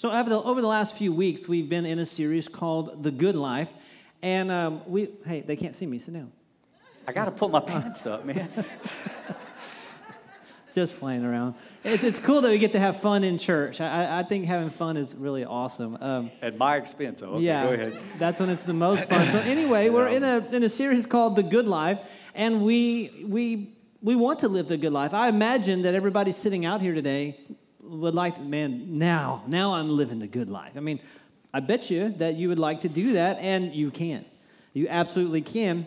So, 0.00 0.10
over 0.10 0.30
the, 0.30 0.42
over 0.42 0.62
the 0.62 0.66
last 0.66 0.94
few 0.94 1.12
weeks, 1.12 1.46
we've 1.46 1.68
been 1.68 1.84
in 1.84 1.98
a 1.98 2.06
series 2.06 2.48
called 2.48 3.02
The 3.02 3.10
Good 3.10 3.36
Life. 3.36 3.68
And 4.22 4.50
um, 4.50 4.80
we, 4.86 5.10
hey, 5.26 5.42
they 5.42 5.56
can't 5.56 5.74
see 5.74 5.84
me. 5.84 5.98
Sit 5.98 6.14
down. 6.14 6.32
I 7.06 7.12
got 7.12 7.26
to 7.26 7.30
put 7.30 7.50
my 7.50 7.60
pants 7.60 8.06
up, 8.06 8.24
man. 8.24 8.48
Just 10.74 10.98
playing 10.98 11.26
around. 11.26 11.54
It's, 11.84 12.02
it's 12.02 12.18
cool 12.18 12.40
that 12.40 12.48
we 12.48 12.56
get 12.56 12.72
to 12.72 12.80
have 12.80 13.02
fun 13.02 13.24
in 13.24 13.36
church. 13.36 13.82
I, 13.82 14.20
I 14.20 14.22
think 14.22 14.46
having 14.46 14.70
fun 14.70 14.96
is 14.96 15.14
really 15.14 15.44
awesome. 15.44 15.98
Um, 16.00 16.30
At 16.40 16.56
my 16.56 16.78
expense, 16.78 17.20
though. 17.20 17.32
Okay, 17.32 17.44
yeah, 17.44 17.66
go 17.66 17.72
ahead. 17.74 18.00
That's 18.18 18.40
when 18.40 18.48
it's 18.48 18.62
the 18.62 18.72
most 18.72 19.06
fun. 19.06 19.26
So, 19.26 19.40
anyway, 19.40 19.90
we're 19.90 20.08
in 20.08 20.24
a, 20.24 20.38
in 20.50 20.62
a 20.62 20.70
series 20.70 21.04
called 21.04 21.36
The 21.36 21.42
Good 21.42 21.66
Life, 21.66 21.98
and 22.34 22.64
we, 22.64 23.26
we, 23.28 23.74
we 24.00 24.16
want 24.16 24.40
to 24.40 24.48
live 24.48 24.68
the 24.68 24.78
good 24.78 24.94
life. 24.94 25.12
I 25.12 25.28
imagine 25.28 25.82
that 25.82 25.94
everybody 25.94 26.32
sitting 26.32 26.64
out 26.64 26.80
here 26.80 26.94
today 26.94 27.38
would 27.90 28.14
like, 28.14 28.40
man, 28.40 28.98
now, 28.98 29.42
now 29.46 29.74
I'm 29.74 29.90
living 29.90 30.20
the 30.20 30.26
good 30.26 30.48
life. 30.48 30.72
I 30.76 30.80
mean, 30.80 31.00
I 31.52 31.60
bet 31.60 31.90
you 31.90 32.10
that 32.18 32.36
you 32.36 32.48
would 32.48 32.58
like 32.58 32.82
to 32.82 32.88
do 32.88 33.14
that, 33.14 33.38
and 33.38 33.74
you 33.74 33.90
can. 33.90 34.24
You 34.72 34.86
absolutely 34.88 35.40
can. 35.40 35.86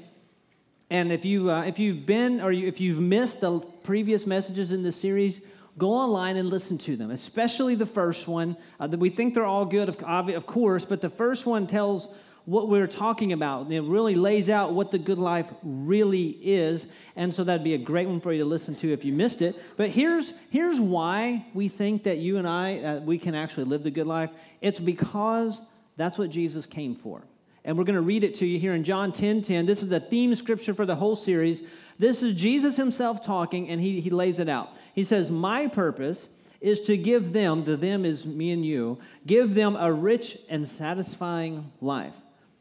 And 0.89 1.11
if 1.11 1.23
you 1.23 1.49
uh, 1.49 1.63
if 1.63 1.80
you've 1.80 2.05
been 2.05 2.41
or 2.41 2.52
you, 2.52 2.67
if 2.67 2.81
you've 2.81 2.99
missed 2.99 3.41
the 3.41 3.59
previous 3.84 4.27
messages 4.27 4.71
in 4.73 4.84
this 4.84 4.97
series, 4.97 5.47
go 5.77 5.94
online 5.94 6.35
and 6.35 6.49
listen 6.49 6.77
to 6.80 6.97
them. 6.97 7.09
Especially 7.09 7.75
the 7.75 7.85
first 7.85 8.27
one. 8.27 8.58
Uh, 8.80 8.88
we 8.89 9.09
think 9.09 9.33
they're 9.33 9.45
all 9.45 9.66
good, 9.66 9.88
of, 9.89 10.03
of 10.03 10.45
course, 10.45 10.85
but 10.85 11.02
the 11.02 11.09
first 11.09 11.45
one 11.45 11.66
tells 11.66 12.16
what 12.45 12.67
we're 12.67 12.88
talking 12.88 13.31
about. 13.31 13.71
It 13.71 13.81
really 13.81 14.15
lays 14.15 14.49
out 14.49 14.73
what 14.73 14.91
the 14.91 14.97
good 14.97 15.17
life 15.17 15.49
really 15.63 16.29
is. 16.41 16.91
And 17.16 17.33
so 17.33 17.43
that'd 17.43 17.63
be 17.63 17.73
a 17.73 17.79
great 17.79 18.07
one 18.07 18.19
for 18.19 18.33
you 18.33 18.43
to 18.43 18.49
listen 18.49 18.75
to 18.75 18.91
if 18.91 19.05
you 19.05 19.13
missed 19.13 19.41
it. 19.41 19.55
But 19.77 19.89
here's, 19.91 20.33
here's 20.49 20.79
why 20.79 21.45
we 21.53 21.69
think 21.69 22.03
that 22.03 22.17
you 22.17 22.38
and 22.38 22.47
I, 22.47 22.79
uh, 22.79 22.99
we 22.99 23.17
can 23.17 23.35
actually 23.35 23.66
live 23.66 23.83
the 23.83 23.91
good 23.91 24.07
life. 24.07 24.29
It's 24.61 24.79
because 24.79 25.61
that's 25.95 26.17
what 26.17 26.29
Jesus 26.29 26.66
came 26.66 26.95
for. 26.95 27.21
And 27.66 27.77
we're 27.77 27.86
going 27.86 27.95
to 27.95 28.02
read 28.02 28.25
it 28.25 28.36
to 28.36 28.45
you 28.45 28.59
here 28.59 28.73
in 28.73 28.83
John 28.83 29.14
10 29.14 29.44
10. 29.44 29.66
This 29.66 29.81
is 29.81 29.89
the 29.89 30.02
theme 30.02 30.36
scripture 30.36 30.73
for 30.73 30.86
the 30.86 30.95
whole 30.95 31.16
series. 31.16 31.64
This 31.97 32.21
is 32.21 32.33
Jesus 32.33 32.75
himself 32.75 33.25
talking, 33.25 33.69
and 33.69 33.80
he, 33.80 34.02
he 34.02 34.09
lays 34.09 34.39
it 34.39 34.49
out. 34.49 34.71
He 34.94 35.03
says, 35.03 35.31
My 35.31 35.67
purpose 35.67 36.27
is 36.59 36.81
to 36.81 36.97
give 36.97 37.31
them, 37.31 37.64
the 37.64 37.77
them 37.77 38.03
is 38.03 38.25
me 38.25 38.52
and 38.52 38.66
you, 38.66 38.97
give 39.25 39.53
them 39.53 39.77
a 39.77 39.91
rich 39.94 40.39
and 40.49 40.67
satisfying 40.67 41.71
life. 41.80 42.14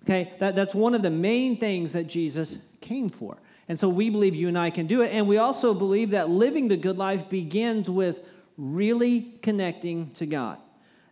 Okay, 0.03 0.33
that, 0.41 0.57
that's 0.57 0.75
one 0.75 0.95
of 0.95 1.03
the 1.03 1.11
main 1.11 1.57
things 1.57 1.93
that 1.93 2.07
Jesus 2.07 2.65
came 2.81 3.09
for. 3.09 3.37
And 3.69 3.79
so 3.79 3.89
we 3.89 4.11
believe 4.11 4.35
you 4.35 4.49
and 4.49 4.59
I 4.59 4.71
can 4.71 4.87
do 4.87 5.03
it. 5.03 5.11
And 5.13 5.29
we 5.29 5.39
also 5.39 5.73
believe 5.73 6.11
that 6.11 6.29
living 6.29 6.69
the 6.69 6.77
good 6.77 6.99
life 6.99 7.31
begins 7.31 7.89
with 7.89 8.21
really 8.57 9.33
connecting 9.43 10.11
to 10.13 10.27
God. 10.27 10.59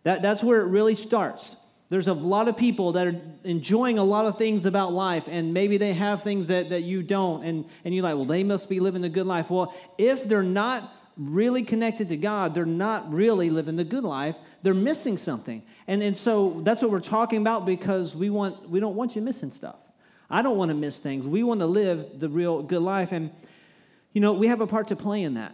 That, 0.03 0.21
that's 0.21 0.43
where 0.43 0.61
it 0.61 0.65
really 0.65 0.95
starts. 0.95 1.55
There's 1.89 2.07
a 2.07 2.13
lot 2.13 2.47
of 2.47 2.57
people 2.57 2.93
that 2.93 3.07
are 3.07 3.21
enjoying 3.43 3.97
a 3.97 4.03
lot 4.03 4.25
of 4.25 4.37
things 4.37 4.65
about 4.65 4.93
life, 4.93 5.27
and 5.27 5.53
maybe 5.53 5.77
they 5.77 5.93
have 5.93 6.23
things 6.23 6.47
that, 6.47 6.69
that 6.69 6.83
you 6.83 7.03
don't. 7.03 7.43
And, 7.43 7.65
and 7.83 7.93
you're 7.93 8.03
like, 8.03 8.15
well, 8.15 8.23
they 8.23 8.43
must 8.43 8.69
be 8.69 8.79
living 8.79 9.01
the 9.01 9.09
good 9.09 9.27
life. 9.27 9.49
Well, 9.49 9.73
if 9.97 10.23
they're 10.23 10.43
not 10.43 10.93
really 11.17 11.63
connected 11.63 12.09
to 12.09 12.17
God, 12.17 12.55
they're 12.55 12.65
not 12.65 13.13
really 13.13 13.49
living 13.49 13.75
the 13.75 13.83
good 13.83 14.03
life. 14.03 14.35
They're 14.63 14.73
missing 14.73 15.17
something. 15.17 15.63
And, 15.87 16.03
and 16.03 16.15
so 16.15 16.61
that's 16.63 16.81
what 16.81 16.91
we're 16.91 16.99
talking 16.99 17.41
about 17.41 17.65
because 17.65 18.15
we, 18.15 18.29
want, 18.29 18.69
we 18.69 18.79
don't 18.79 18.95
want 18.95 19.15
you 19.15 19.21
missing 19.21 19.51
stuff. 19.51 19.77
I 20.29 20.41
don't 20.41 20.57
want 20.57 20.69
to 20.69 20.75
miss 20.75 20.97
things. 20.97 21.27
We 21.27 21.43
want 21.43 21.59
to 21.59 21.65
live 21.65 22.19
the 22.19 22.29
real 22.29 22.61
good 22.61 22.81
life. 22.81 23.11
And, 23.11 23.31
you 24.13 24.21
know, 24.21 24.33
we 24.33 24.47
have 24.47 24.61
a 24.61 24.67
part 24.67 24.87
to 24.89 24.95
play 24.95 25.23
in 25.23 25.33
that. 25.33 25.53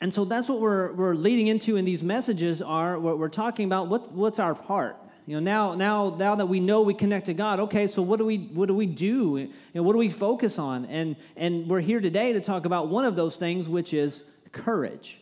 And 0.00 0.12
so 0.12 0.24
that's 0.24 0.48
what 0.48 0.60
we're, 0.60 0.92
we're 0.92 1.14
leading 1.14 1.46
into 1.46 1.76
in 1.76 1.84
these 1.84 2.02
messages 2.02 2.60
are 2.62 2.98
what 2.98 3.18
we're 3.18 3.28
talking 3.28 3.66
about. 3.66 3.88
What, 3.88 4.12
what's 4.12 4.38
our 4.38 4.54
part? 4.54 4.96
You 5.26 5.36
know, 5.36 5.40
now, 5.40 5.74
now, 5.74 6.16
now 6.16 6.34
that 6.34 6.46
we 6.46 6.58
know 6.58 6.82
we 6.82 6.94
connect 6.94 7.26
to 7.26 7.34
God, 7.34 7.60
okay, 7.60 7.86
so 7.86 8.02
what 8.02 8.18
do 8.18 8.24
we, 8.24 8.38
what 8.38 8.66
do 8.66 8.74
we 8.74 8.86
do? 8.86 9.38
You 9.38 9.50
know, 9.74 9.82
what 9.84 9.92
do 9.92 9.98
we 9.98 10.10
focus 10.10 10.58
on? 10.58 10.86
And, 10.86 11.14
and 11.36 11.68
we're 11.68 11.80
here 11.80 12.00
today 12.00 12.32
to 12.32 12.40
talk 12.40 12.64
about 12.64 12.88
one 12.88 13.04
of 13.04 13.14
those 13.14 13.36
things, 13.36 13.68
which 13.68 13.94
is 13.94 14.26
courage. 14.50 15.20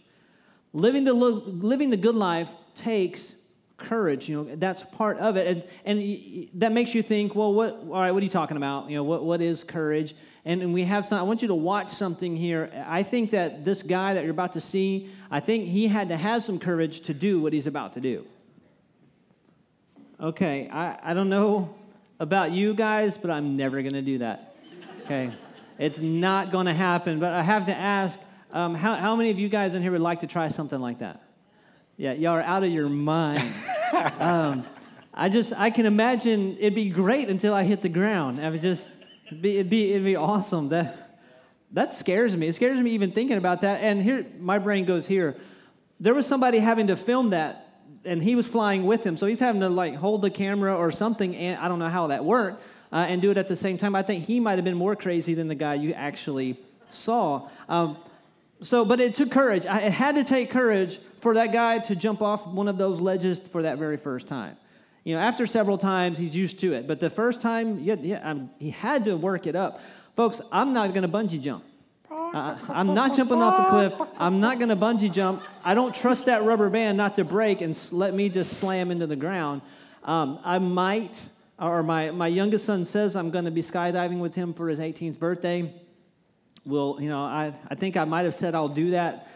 Living 0.72 1.04
the, 1.04 1.12
living 1.12 1.90
the 1.90 1.98
good 1.98 2.14
life 2.14 2.48
takes 2.80 3.34
courage. 3.76 4.28
You 4.28 4.44
know, 4.44 4.56
that's 4.56 4.82
part 4.82 5.18
of 5.18 5.36
it. 5.36 5.46
And, 5.84 6.00
and 6.00 6.48
that 6.54 6.72
makes 6.72 6.94
you 6.94 7.02
think, 7.02 7.34
well, 7.34 7.52
what, 7.52 7.72
all 7.72 8.00
right, 8.00 8.10
what 8.10 8.20
are 8.20 8.24
you 8.24 8.30
talking 8.30 8.56
about? 8.56 8.90
You 8.90 8.96
know, 8.96 9.04
what, 9.04 9.24
what 9.24 9.40
is 9.40 9.64
courage? 9.64 10.14
And, 10.44 10.62
and 10.62 10.72
we 10.72 10.84
have 10.84 11.06
some, 11.06 11.18
I 11.18 11.22
want 11.22 11.42
you 11.42 11.48
to 11.48 11.54
watch 11.54 11.90
something 11.90 12.36
here. 12.36 12.70
I 12.86 13.02
think 13.02 13.32
that 13.32 13.64
this 13.64 13.82
guy 13.82 14.14
that 14.14 14.22
you're 14.22 14.30
about 14.32 14.54
to 14.54 14.60
see, 14.60 15.10
I 15.30 15.40
think 15.40 15.66
he 15.66 15.86
had 15.86 16.08
to 16.08 16.16
have 16.16 16.42
some 16.42 16.58
courage 16.58 17.02
to 17.02 17.14
do 17.14 17.40
what 17.40 17.52
he's 17.52 17.66
about 17.66 17.94
to 17.94 18.00
do. 18.00 18.26
Okay, 20.18 20.68
I, 20.70 20.98
I 21.02 21.14
don't 21.14 21.30
know 21.30 21.74
about 22.18 22.52
you 22.52 22.74
guys, 22.74 23.16
but 23.16 23.30
I'm 23.30 23.56
never 23.56 23.80
going 23.80 23.94
to 23.94 24.02
do 24.02 24.18
that. 24.18 24.54
Okay, 25.04 25.32
it's 25.78 25.98
not 25.98 26.52
going 26.52 26.66
to 26.66 26.74
happen. 26.74 27.20
But 27.20 27.32
I 27.32 27.42
have 27.42 27.66
to 27.66 27.74
ask 27.74 28.20
um, 28.52 28.74
how, 28.74 28.96
how 28.96 29.16
many 29.16 29.30
of 29.30 29.38
you 29.38 29.48
guys 29.48 29.74
in 29.74 29.82
here 29.82 29.92
would 29.92 30.00
like 30.00 30.20
to 30.20 30.26
try 30.26 30.48
something 30.48 30.78
like 30.78 30.98
that? 30.98 31.22
Yeah, 32.00 32.14
y'all 32.14 32.32
are 32.32 32.40
out 32.40 32.64
of 32.64 32.72
your 32.72 32.88
mind. 32.88 33.46
um, 34.18 34.64
I 35.12 35.28
just, 35.28 35.52
I 35.52 35.68
can 35.68 35.84
imagine 35.84 36.56
it'd 36.56 36.74
be 36.74 36.88
great 36.88 37.28
until 37.28 37.52
I 37.52 37.64
hit 37.64 37.82
the 37.82 37.90
ground. 37.90 38.40
I 38.40 38.48
would 38.48 38.62
just, 38.62 38.88
it'd 39.26 39.42
be, 39.42 39.58
it'd 39.58 39.68
be, 39.68 39.90
it'd 39.90 40.06
be 40.06 40.16
awesome. 40.16 40.70
That, 40.70 41.20
that 41.72 41.92
scares 41.92 42.34
me. 42.34 42.46
It 42.46 42.54
scares 42.54 42.80
me 42.80 42.92
even 42.92 43.12
thinking 43.12 43.36
about 43.36 43.60
that. 43.60 43.82
And 43.82 44.00
here, 44.00 44.24
my 44.38 44.58
brain 44.58 44.86
goes 44.86 45.06
here. 45.06 45.36
There 46.00 46.14
was 46.14 46.26
somebody 46.26 46.58
having 46.58 46.86
to 46.86 46.96
film 46.96 47.30
that, 47.30 47.68
and 48.06 48.22
he 48.22 48.34
was 48.34 48.46
flying 48.46 48.86
with 48.86 49.04
him. 49.04 49.18
So 49.18 49.26
he's 49.26 49.40
having 49.40 49.60
to 49.60 49.68
like 49.68 49.94
hold 49.96 50.22
the 50.22 50.30
camera 50.30 50.74
or 50.74 50.90
something, 50.92 51.36
and 51.36 51.60
I 51.60 51.68
don't 51.68 51.80
know 51.80 51.90
how 51.90 52.06
that 52.06 52.24
worked, 52.24 52.62
uh, 52.92 52.96
and 52.96 53.20
do 53.20 53.30
it 53.30 53.36
at 53.36 53.46
the 53.46 53.56
same 53.56 53.76
time. 53.76 53.94
I 53.94 54.02
think 54.02 54.24
he 54.24 54.40
might 54.40 54.56
have 54.56 54.64
been 54.64 54.74
more 54.74 54.96
crazy 54.96 55.34
than 55.34 55.48
the 55.48 55.54
guy 55.54 55.74
you 55.74 55.92
actually 55.92 56.58
saw. 56.88 57.50
Um, 57.68 57.98
so, 58.62 58.86
but 58.86 59.00
it 59.00 59.16
took 59.16 59.30
courage. 59.30 59.66
I, 59.66 59.80
it 59.80 59.92
had 59.92 60.14
to 60.14 60.24
take 60.24 60.48
courage 60.48 60.98
for 61.20 61.34
that 61.34 61.52
guy 61.52 61.78
to 61.78 61.96
jump 61.96 62.22
off 62.22 62.46
one 62.46 62.68
of 62.68 62.78
those 62.78 63.00
ledges 63.00 63.38
for 63.38 63.62
that 63.62 63.78
very 63.78 63.96
first 63.96 64.26
time. 64.26 64.56
You 65.04 65.14
know, 65.14 65.20
after 65.20 65.46
several 65.46 65.78
times, 65.78 66.18
he's 66.18 66.34
used 66.34 66.60
to 66.60 66.74
it. 66.74 66.86
But 66.86 67.00
the 67.00 67.10
first 67.10 67.40
time, 67.40 67.80
yeah, 67.80 67.96
yeah 68.00 68.34
he 68.58 68.70
had 68.70 69.04
to 69.04 69.16
work 69.16 69.46
it 69.46 69.56
up. 69.56 69.80
Folks, 70.16 70.40
I'm 70.52 70.72
not 70.72 70.92
going 70.92 71.02
to 71.02 71.08
bungee 71.08 71.40
jump. 71.40 71.64
Uh, 72.10 72.56
I'm 72.68 72.94
not 72.94 73.16
jumping 73.16 73.38
off 73.38 73.66
a 73.66 73.70
cliff. 73.70 74.08
I'm 74.18 74.40
not 74.40 74.58
going 74.58 74.68
to 74.68 74.76
bungee 74.76 75.12
jump. 75.12 75.42
I 75.64 75.74
don't 75.74 75.94
trust 75.94 76.26
that 76.26 76.44
rubber 76.44 76.68
band 76.68 76.96
not 76.96 77.16
to 77.16 77.24
break 77.24 77.60
and 77.60 77.78
let 77.90 78.14
me 78.14 78.28
just 78.28 78.58
slam 78.58 78.90
into 78.90 79.06
the 79.06 79.16
ground. 79.16 79.62
Um, 80.04 80.38
I 80.44 80.58
might, 80.58 81.20
or 81.58 81.82
my, 81.82 82.10
my 82.10 82.28
youngest 82.28 82.66
son 82.66 82.84
says 82.84 83.16
I'm 83.16 83.30
going 83.30 83.46
to 83.46 83.50
be 83.50 83.62
skydiving 83.62 84.20
with 84.20 84.34
him 84.34 84.52
for 84.52 84.68
his 84.68 84.78
18th 84.78 85.18
birthday 85.18 85.74
Well, 86.64 86.98
you 87.00 87.08
know, 87.08 87.22
I, 87.22 87.52
I 87.68 87.74
think 87.74 87.96
I 87.96 88.04
might 88.04 88.24
have 88.24 88.34
said 88.34 88.54
I'll 88.54 88.68
do 88.68 88.92
that. 88.92 89.29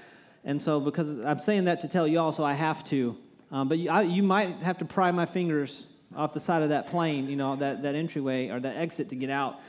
And 0.44 0.62
so, 0.62 0.78
because 0.80 1.08
I'm 1.20 1.38
saying 1.38 1.64
that 1.64 1.80
to 1.80 1.88
tell 1.88 2.06
y'all, 2.06 2.32
so 2.32 2.44
I 2.44 2.52
have 2.52 2.84
to. 2.90 3.16
Um, 3.50 3.68
but 3.68 3.78
you, 3.78 3.90
I, 3.90 4.02
you 4.02 4.22
might 4.22 4.56
have 4.56 4.78
to 4.78 4.84
pry 4.84 5.10
my 5.10 5.26
fingers 5.26 5.86
off 6.14 6.34
the 6.34 6.40
side 6.40 6.62
of 6.62 6.68
that 6.68 6.88
plane, 6.88 7.28
you 7.28 7.36
know, 7.36 7.56
that, 7.56 7.82
that 7.82 7.94
entryway 7.94 8.50
or 8.50 8.60
that 8.60 8.76
exit 8.76 9.08
to 9.10 9.16
get 9.16 9.30
out. 9.30 9.60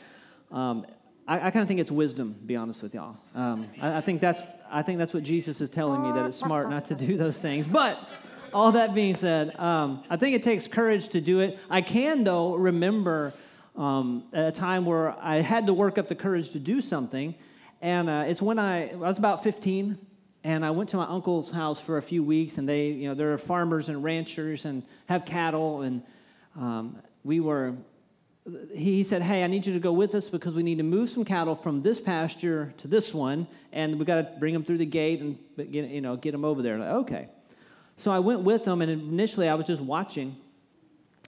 Um, 0.52 0.86
I, 1.28 1.48
I 1.48 1.52
kind 1.52 1.64
of 1.64 1.68
think 1.68 1.80
it's 1.80 1.92
wisdom, 1.92 2.36
to 2.36 2.42
be 2.42 2.56
honest 2.56 2.84
with 2.84 2.94
y'all. 2.94 3.18
Um, 3.34 3.68
I, 3.82 3.98
I, 3.98 4.02
think 4.02 4.22
that's, 4.22 4.44
I 4.70 4.82
think 4.82 5.00
that's 5.00 5.14
what 5.14 5.24
Jesus 5.24 5.62
is 5.62 5.70
telling 5.70 6.04
me, 6.04 6.12
that 6.12 6.26
it's 6.26 6.38
smart 6.38 6.70
not 6.70 6.86
to 6.86 6.96
do 6.96 7.18
those 7.18 7.38
things. 7.38 7.66
But 7.66 7.98
all 8.54 8.74
that 8.74 8.94
being 8.94 9.16
said, 9.16 9.58
um, 9.60 10.04
I 10.10 10.18
think 10.18 10.36
it 10.36 10.44
takes 10.44 10.68
courage 10.68 11.10
to 11.10 11.22
do 11.22 11.40
it. 11.40 11.58
I 11.70 11.82
can, 11.82 12.24
though, 12.24 12.56
remember 12.56 13.34
um, 13.76 14.26
a 14.34 14.52
time 14.52 14.86
where 14.86 15.16
I 15.20 15.42
had 15.42 15.68
to 15.68 15.74
work 15.74 15.98
up 15.98 16.08
the 16.08 16.16
courage 16.16 16.52
to 16.52 16.60
do 16.60 16.80
something. 16.82 17.36
And 17.82 18.10
uh, 18.10 18.26
it's 18.28 18.42
when 18.42 18.60
I, 18.60 18.92
I 18.92 18.96
was 18.96 19.18
about 19.18 19.44
15, 19.44 19.98
and 20.46 20.64
I 20.64 20.70
went 20.70 20.92
to 20.92 20.98
my 20.98 21.08
uncle's 21.08 21.50
house 21.50 21.80
for 21.80 21.98
a 21.98 22.04
few 22.04 22.24
weeks, 22.24 22.60
and 22.60 22.70
they, 22.70 22.90
you 22.90 23.10
know, 23.10 23.16
they're 23.16 23.36
farmers 23.40 23.90
and 23.90 24.04
ranchers 24.04 24.66
and 24.66 24.84
have 25.08 25.26
cattle, 25.26 25.82
and 25.82 26.04
um, 26.56 27.02
we 27.24 27.40
were. 27.40 27.74
He 28.72 29.02
said, 29.02 29.24
"Hey, 29.24 29.44
I 29.44 29.48
need 29.48 29.66
you 29.66 29.74
to 29.74 29.80
go 29.80 29.92
with 29.92 30.14
us 30.14 30.30
because 30.30 30.54
we 30.54 30.62
need 30.62 30.78
to 30.78 30.84
move 30.84 31.10
some 31.10 31.26
cattle 31.26 31.56
from 31.56 31.82
this 31.82 32.00
pasture 32.00 32.72
to 32.78 32.88
this 32.88 33.12
one, 33.12 33.48
and 33.74 33.98
we 33.98 34.06
got 34.06 34.18
to 34.18 34.40
bring 34.40 34.54
them 34.54 34.64
through 34.64 34.78
the 34.78 34.86
gate 34.86 35.20
and 35.20 35.40
get, 35.58 35.90
you 35.90 36.00
know, 36.00 36.16
get 36.16 36.32
them 36.32 36.46
over 36.46 36.62
there." 36.62 36.78
Like, 36.78 36.90
okay, 36.90 37.28
so 37.98 38.12
I 38.12 38.20
went 38.20 38.42
with 38.42 38.66
them, 38.66 38.84
and 38.84 38.92
initially 38.92 39.50
I 39.50 39.56
was 39.56 39.66
just 39.66 39.82
watching, 39.82 40.36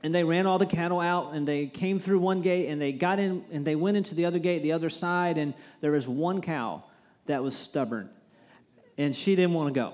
and 0.04 0.14
they 0.14 0.24
ran 0.24 0.46
all 0.46 0.60
the 0.60 0.68
cattle 0.68 1.00
out 1.00 1.34
and 1.34 1.48
they 1.48 1.66
came 1.66 1.98
through 1.98 2.20
one 2.20 2.44
gate 2.44 2.70
and 2.70 2.80
they 2.80 2.92
got 2.92 3.18
in 3.18 3.44
and 3.52 3.66
they 3.66 3.76
went 3.76 3.98
into 3.98 4.14
the 4.14 4.26
other 4.26 4.38
gate 4.38 4.62
the 4.62 4.74
other 4.74 4.92
side 4.92 5.40
and 5.40 5.56
there 5.82 5.92
was 5.92 6.08
one 6.08 6.40
cow 6.40 6.84
that 7.26 7.42
was 7.42 7.58
stubborn 7.58 8.12
and 8.98 9.16
she 9.16 9.36
didn't 9.36 9.54
want 9.54 9.74
to 9.74 9.80
go 9.80 9.94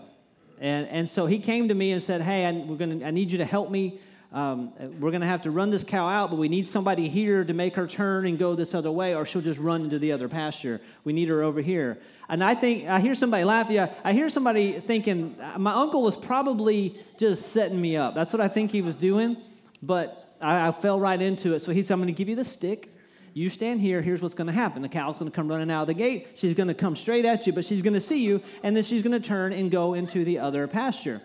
and, 0.59 0.87
and 0.87 1.09
so 1.09 1.25
he 1.25 1.39
came 1.39 1.67
to 1.67 1.73
me 1.73 1.91
and 1.91 2.03
said 2.03 2.21
hey 2.21 2.45
I, 2.45 2.51
we're 2.51 2.77
gonna, 2.77 3.05
I 3.05 3.11
need 3.11 3.31
you 3.31 3.39
to 3.39 3.45
help 3.45 3.69
me 3.69 3.99
um, 4.33 4.73
we're 4.99 5.11
going 5.11 5.21
to 5.21 5.27
have 5.27 5.43
to 5.43 5.51
run 5.51 5.69
this 5.69 5.83
cow 5.83 6.07
out, 6.07 6.31
but 6.31 6.37
we 6.37 6.49
need 6.49 6.67
somebody 6.67 7.07
here 7.07 7.43
to 7.43 7.53
make 7.53 7.75
her 7.75 7.85
turn 7.85 8.25
and 8.25 8.39
go 8.39 8.55
this 8.55 8.73
other 8.73 8.91
way, 8.91 9.13
or 9.13 9.27
she'll 9.27 9.43
just 9.43 9.59
run 9.59 9.83
into 9.83 9.99
the 9.99 10.11
other 10.11 10.27
pasture. 10.27 10.81
We 11.03 11.13
need 11.13 11.29
her 11.29 11.43
over 11.43 11.61
here. 11.61 11.99
And 12.27 12.43
I 12.43 12.55
think, 12.55 12.87
I 12.87 12.99
hear 12.99 13.13
somebody 13.13 13.43
laughing. 13.43 13.77
I 13.77 14.11
hear 14.11 14.31
somebody 14.31 14.79
thinking, 14.79 15.37
my 15.57 15.73
uncle 15.73 16.01
was 16.01 16.15
probably 16.15 16.99
just 17.19 17.51
setting 17.51 17.79
me 17.79 17.95
up. 17.95 18.15
That's 18.15 18.33
what 18.33 18.41
I 18.41 18.47
think 18.47 18.71
he 18.71 18.81
was 18.81 18.95
doing, 18.95 19.37
but 19.83 20.35
I, 20.41 20.69
I 20.69 20.71
fell 20.71 20.99
right 20.99 21.21
into 21.21 21.53
it. 21.53 21.59
So 21.59 21.71
he 21.71 21.83
said, 21.83 21.93
I'm 21.93 21.99
going 21.99 22.07
to 22.07 22.17
give 22.17 22.27
you 22.27 22.35
the 22.35 22.43
stick. 22.43 22.91
You 23.33 23.49
stand 23.49 23.81
here, 23.81 24.01
here's 24.01 24.21
what's 24.21 24.35
going 24.35 24.47
to 24.47 24.53
happen. 24.53 24.81
The 24.81 24.89
cow's 24.89 25.17
going 25.17 25.29
to 25.29 25.35
come 25.35 25.47
running 25.47 25.71
out 25.71 25.81
of 25.81 25.87
the 25.87 25.93
gate. 25.95 26.27
She's 26.35 26.53
going 26.53 26.67
to 26.67 26.75
come 26.75 26.95
straight 26.95 27.25
at 27.25 27.47
you, 27.47 27.53
but 27.53 27.65
she's 27.65 27.81
going 27.81 27.95
to 27.95 28.01
see 28.01 28.23
you, 28.23 28.41
and 28.61 28.75
then 28.75 28.83
she's 28.83 29.01
going 29.01 29.19
to 29.19 29.27
turn 29.27 29.53
and 29.53 29.71
go 29.71 29.95
into 29.95 30.23
the 30.23 30.39
other 30.39 30.67
pasture. 30.67 31.21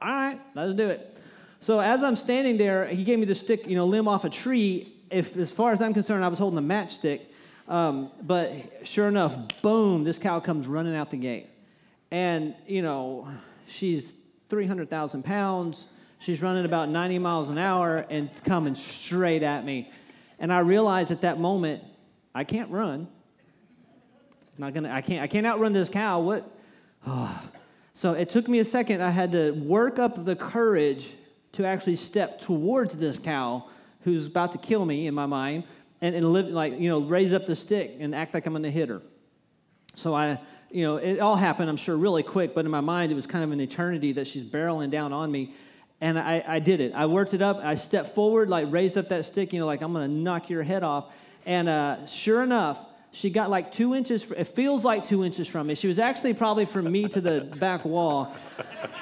All 0.00 0.10
right, 0.10 0.40
let's 0.54 0.74
do 0.74 0.88
it. 0.88 1.18
So 1.60 1.80
as 1.80 2.02
I'm 2.04 2.14
standing 2.14 2.56
there, 2.56 2.86
he 2.86 3.04
gave 3.04 3.18
me 3.18 3.24
the 3.24 3.34
stick, 3.34 3.66
you 3.66 3.74
know, 3.74 3.86
limb 3.86 4.06
off 4.06 4.24
a 4.24 4.30
tree. 4.30 4.92
If, 5.10 5.36
as 5.36 5.50
far 5.50 5.72
as 5.72 5.82
I'm 5.82 5.94
concerned, 5.94 6.24
I 6.24 6.28
was 6.28 6.38
holding 6.38 6.58
a 6.58 6.62
matchstick. 6.62 7.22
Um, 7.68 8.10
but 8.22 8.52
sure 8.82 9.08
enough, 9.08 9.62
boom, 9.62 10.04
this 10.04 10.18
cow 10.18 10.40
comes 10.40 10.66
running 10.66 10.94
out 10.94 11.10
the 11.10 11.16
gate. 11.16 11.46
And, 12.10 12.54
you 12.66 12.82
know, 12.82 13.28
she's 13.66 14.12
300,000 14.50 15.24
pounds. 15.24 15.86
She's 16.20 16.42
running 16.42 16.64
about 16.64 16.90
90 16.90 17.18
miles 17.18 17.48
an 17.48 17.58
hour 17.58 18.04
and 18.08 18.30
coming 18.44 18.74
straight 18.74 19.42
at 19.42 19.64
me. 19.64 19.90
And 20.38 20.52
I 20.52 20.60
realized 20.60 21.10
at 21.10 21.22
that 21.22 21.38
moment, 21.38 21.82
I 22.34 22.44
can't 22.44 22.70
run. 22.70 23.08
I'm 24.56 24.64
not 24.64 24.74
gonna, 24.74 24.90
I 24.90 25.00
can't, 25.00 25.22
I 25.22 25.26
can't 25.26 25.46
outrun 25.46 25.72
this 25.72 25.88
cow. 25.88 26.20
What? 26.20 26.50
Oh. 27.06 27.42
So 27.92 28.14
it 28.14 28.30
took 28.30 28.48
me 28.48 28.58
a 28.58 28.64
second. 28.64 29.02
I 29.02 29.10
had 29.10 29.32
to 29.32 29.52
work 29.52 29.98
up 29.98 30.24
the 30.24 30.36
courage 30.36 31.08
to 31.52 31.64
actually 31.64 31.96
step 31.96 32.40
towards 32.40 32.96
this 32.96 33.18
cow 33.18 33.68
who's 34.02 34.26
about 34.26 34.52
to 34.52 34.58
kill 34.58 34.84
me 34.84 35.06
in 35.06 35.14
my 35.14 35.26
mind 35.26 35.64
and, 36.00 36.14
and 36.14 36.32
live 36.32 36.48
like, 36.48 36.78
you 36.78 36.88
know, 36.88 36.98
raise 36.98 37.32
up 37.32 37.46
the 37.46 37.56
stick 37.56 37.96
and 38.00 38.14
act 38.14 38.34
like 38.34 38.46
I'm 38.46 38.62
to 38.62 38.70
hit 38.70 38.88
her. 38.88 39.00
So 39.94 40.14
I, 40.14 40.38
you 40.70 40.84
know, 40.84 40.96
it 40.96 41.20
all 41.20 41.36
happened, 41.36 41.70
I'm 41.70 41.76
sure, 41.76 41.96
really 41.96 42.24
quick, 42.24 42.54
but 42.54 42.64
in 42.64 42.70
my 42.70 42.80
mind, 42.80 43.12
it 43.12 43.14
was 43.14 43.26
kind 43.26 43.44
of 43.44 43.52
an 43.52 43.60
eternity 43.60 44.12
that 44.12 44.26
she's 44.26 44.44
barreling 44.44 44.90
down 44.90 45.12
on 45.12 45.30
me. 45.30 45.54
And 46.04 46.18
I, 46.18 46.44
I 46.46 46.58
did 46.58 46.80
it. 46.80 46.92
I 46.92 47.06
worked 47.06 47.32
it 47.32 47.40
up. 47.40 47.60
I 47.64 47.76
stepped 47.76 48.10
forward, 48.10 48.50
like 48.50 48.70
raised 48.70 48.98
up 48.98 49.08
that 49.08 49.24
stick, 49.24 49.54
you 49.54 49.58
know, 49.58 49.64
like 49.64 49.80
I'm 49.80 49.94
to 49.94 50.06
knock 50.06 50.50
your 50.50 50.62
head 50.62 50.82
off. 50.82 51.10
And 51.46 51.66
uh, 51.66 52.04
sure 52.04 52.42
enough, 52.42 52.78
she 53.10 53.30
got 53.30 53.48
like 53.48 53.72
two 53.72 53.94
inches, 53.94 54.30
it 54.32 54.48
feels 54.48 54.84
like 54.84 55.04
two 55.04 55.24
inches 55.24 55.48
from 55.48 55.66
me. 55.66 55.74
She 55.74 55.88
was 55.88 55.98
actually 55.98 56.34
probably 56.34 56.66
from 56.66 56.92
me 56.92 57.08
to 57.08 57.22
the 57.22 57.40
back 57.58 57.86
wall. 57.86 58.34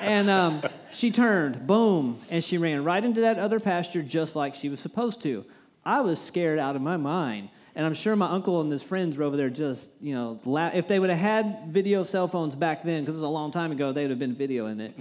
And 0.00 0.30
um, 0.30 0.62
she 0.92 1.10
turned, 1.10 1.66
boom, 1.66 2.20
and 2.30 2.44
she 2.44 2.56
ran 2.56 2.84
right 2.84 3.04
into 3.04 3.22
that 3.22 3.36
other 3.36 3.58
pasture 3.58 4.04
just 4.04 4.36
like 4.36 4.54
she 4.54 4.68
was 4.68 4.78
supposed 4.78 5.22
to. 5.22 5.44
I 5.84 6.02
was 6.02 6.20
scared 6.20 6.60
out 6.60 6.76
of 6.76 6.82
my 6.82 6.98
mind. 6.98 7.48
And 7.74 7.84
I'm 7.84 7.94
sure 7.94 8.14
my 8.14 8.30
uncle 8.30 8.60
and 8.60 8.70
his 8.70 8.82
friends 8.82 9.16
were 9.16 9.24
over 9.24 9.36
there 9.36 9.50
just, 9.50 10.00
you 10.00 10.14
know, 10.14 10.38
la- 10.44 10.70
if 10.72 10.86
they 10.86 11.00
would 11.00 11.10
have 11.10 11.18
had 11.18 11.66
video 11.66 12.04
cell 12.04 12.28
phones 12.28 12.54
back 12.54 12.84
then, 12.84 13.00
because 13.00 13.16
it 13.16 13.18
was 13.18 13.26
a 13.26 13.28
long 13.28 13.50
time 13.50 13.72
ago, 13.72 13.90
they 13.90 14.02
would 14.02 14.10
have 14.10 14.20
been 14.20 14.36
videoing 14.36 14.78
it. 14.78 14.96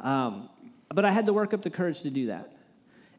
Um, 0.00 0.48
but 0.94 1.04
I 1.04 1.10
had 1.10 1.26
to 1.26 1.32
work 1.32 1.52
up 1.52 1.62
the 1.62 1.70
courage 1.70 2.02
to 2.02 2.10
do 2.10 2.26
that. 2.26 2.52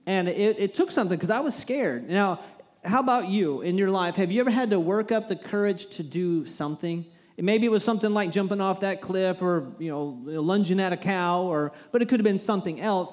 And 0.06 0.27
it, 0.27 0.60
it 0.60 0.75
took 0.75 0.92
something 0.92 1.18
because 1.18 1.31
I 1.31 1.39
was 1.39 1.56
scared. 1.56 2.10
Now, 2.10 2.39
how 2.83 3.00
about 3.00 3.27
you 3.27 3.62
in 3.62 3.77
your 3.77 3.89
life? 3.89 4.16
Have 4.16 4.31
you 4.31 4.39
ever 4.39 4.51
had 4.51 4.69
to 4.69 4.80
work 4.80 5.12
up 5.12 5.27
the 5.27 5.36
courage 5.36 5.88
to 5.98 6.04
do 6.04 6.45
something? 6.45 7.06
Maybe 7.38 7.66
it 7.66 7.69
was 7.69 7.83
something 7.83 8.13
like 8.13 8.31
jumping 8.31 8.62
off 8.62 8.81
that 8.81 9.01
cliff 9.01 9.42
or, 9.42 9.74
you 9.80 9.89
know, 9.89 10.19
lunging 10.24 10.80
at 10.80 10.94
a 10.94 10.98
cow, 10.98 11.42
or, 11.42 11.74
but 11.92 12.01
it 12.01 12.07
could 12.07 12.19
have 12.19 12.24
been 12.24 12.39
something 12.39 12.80
else. 12.80 13.12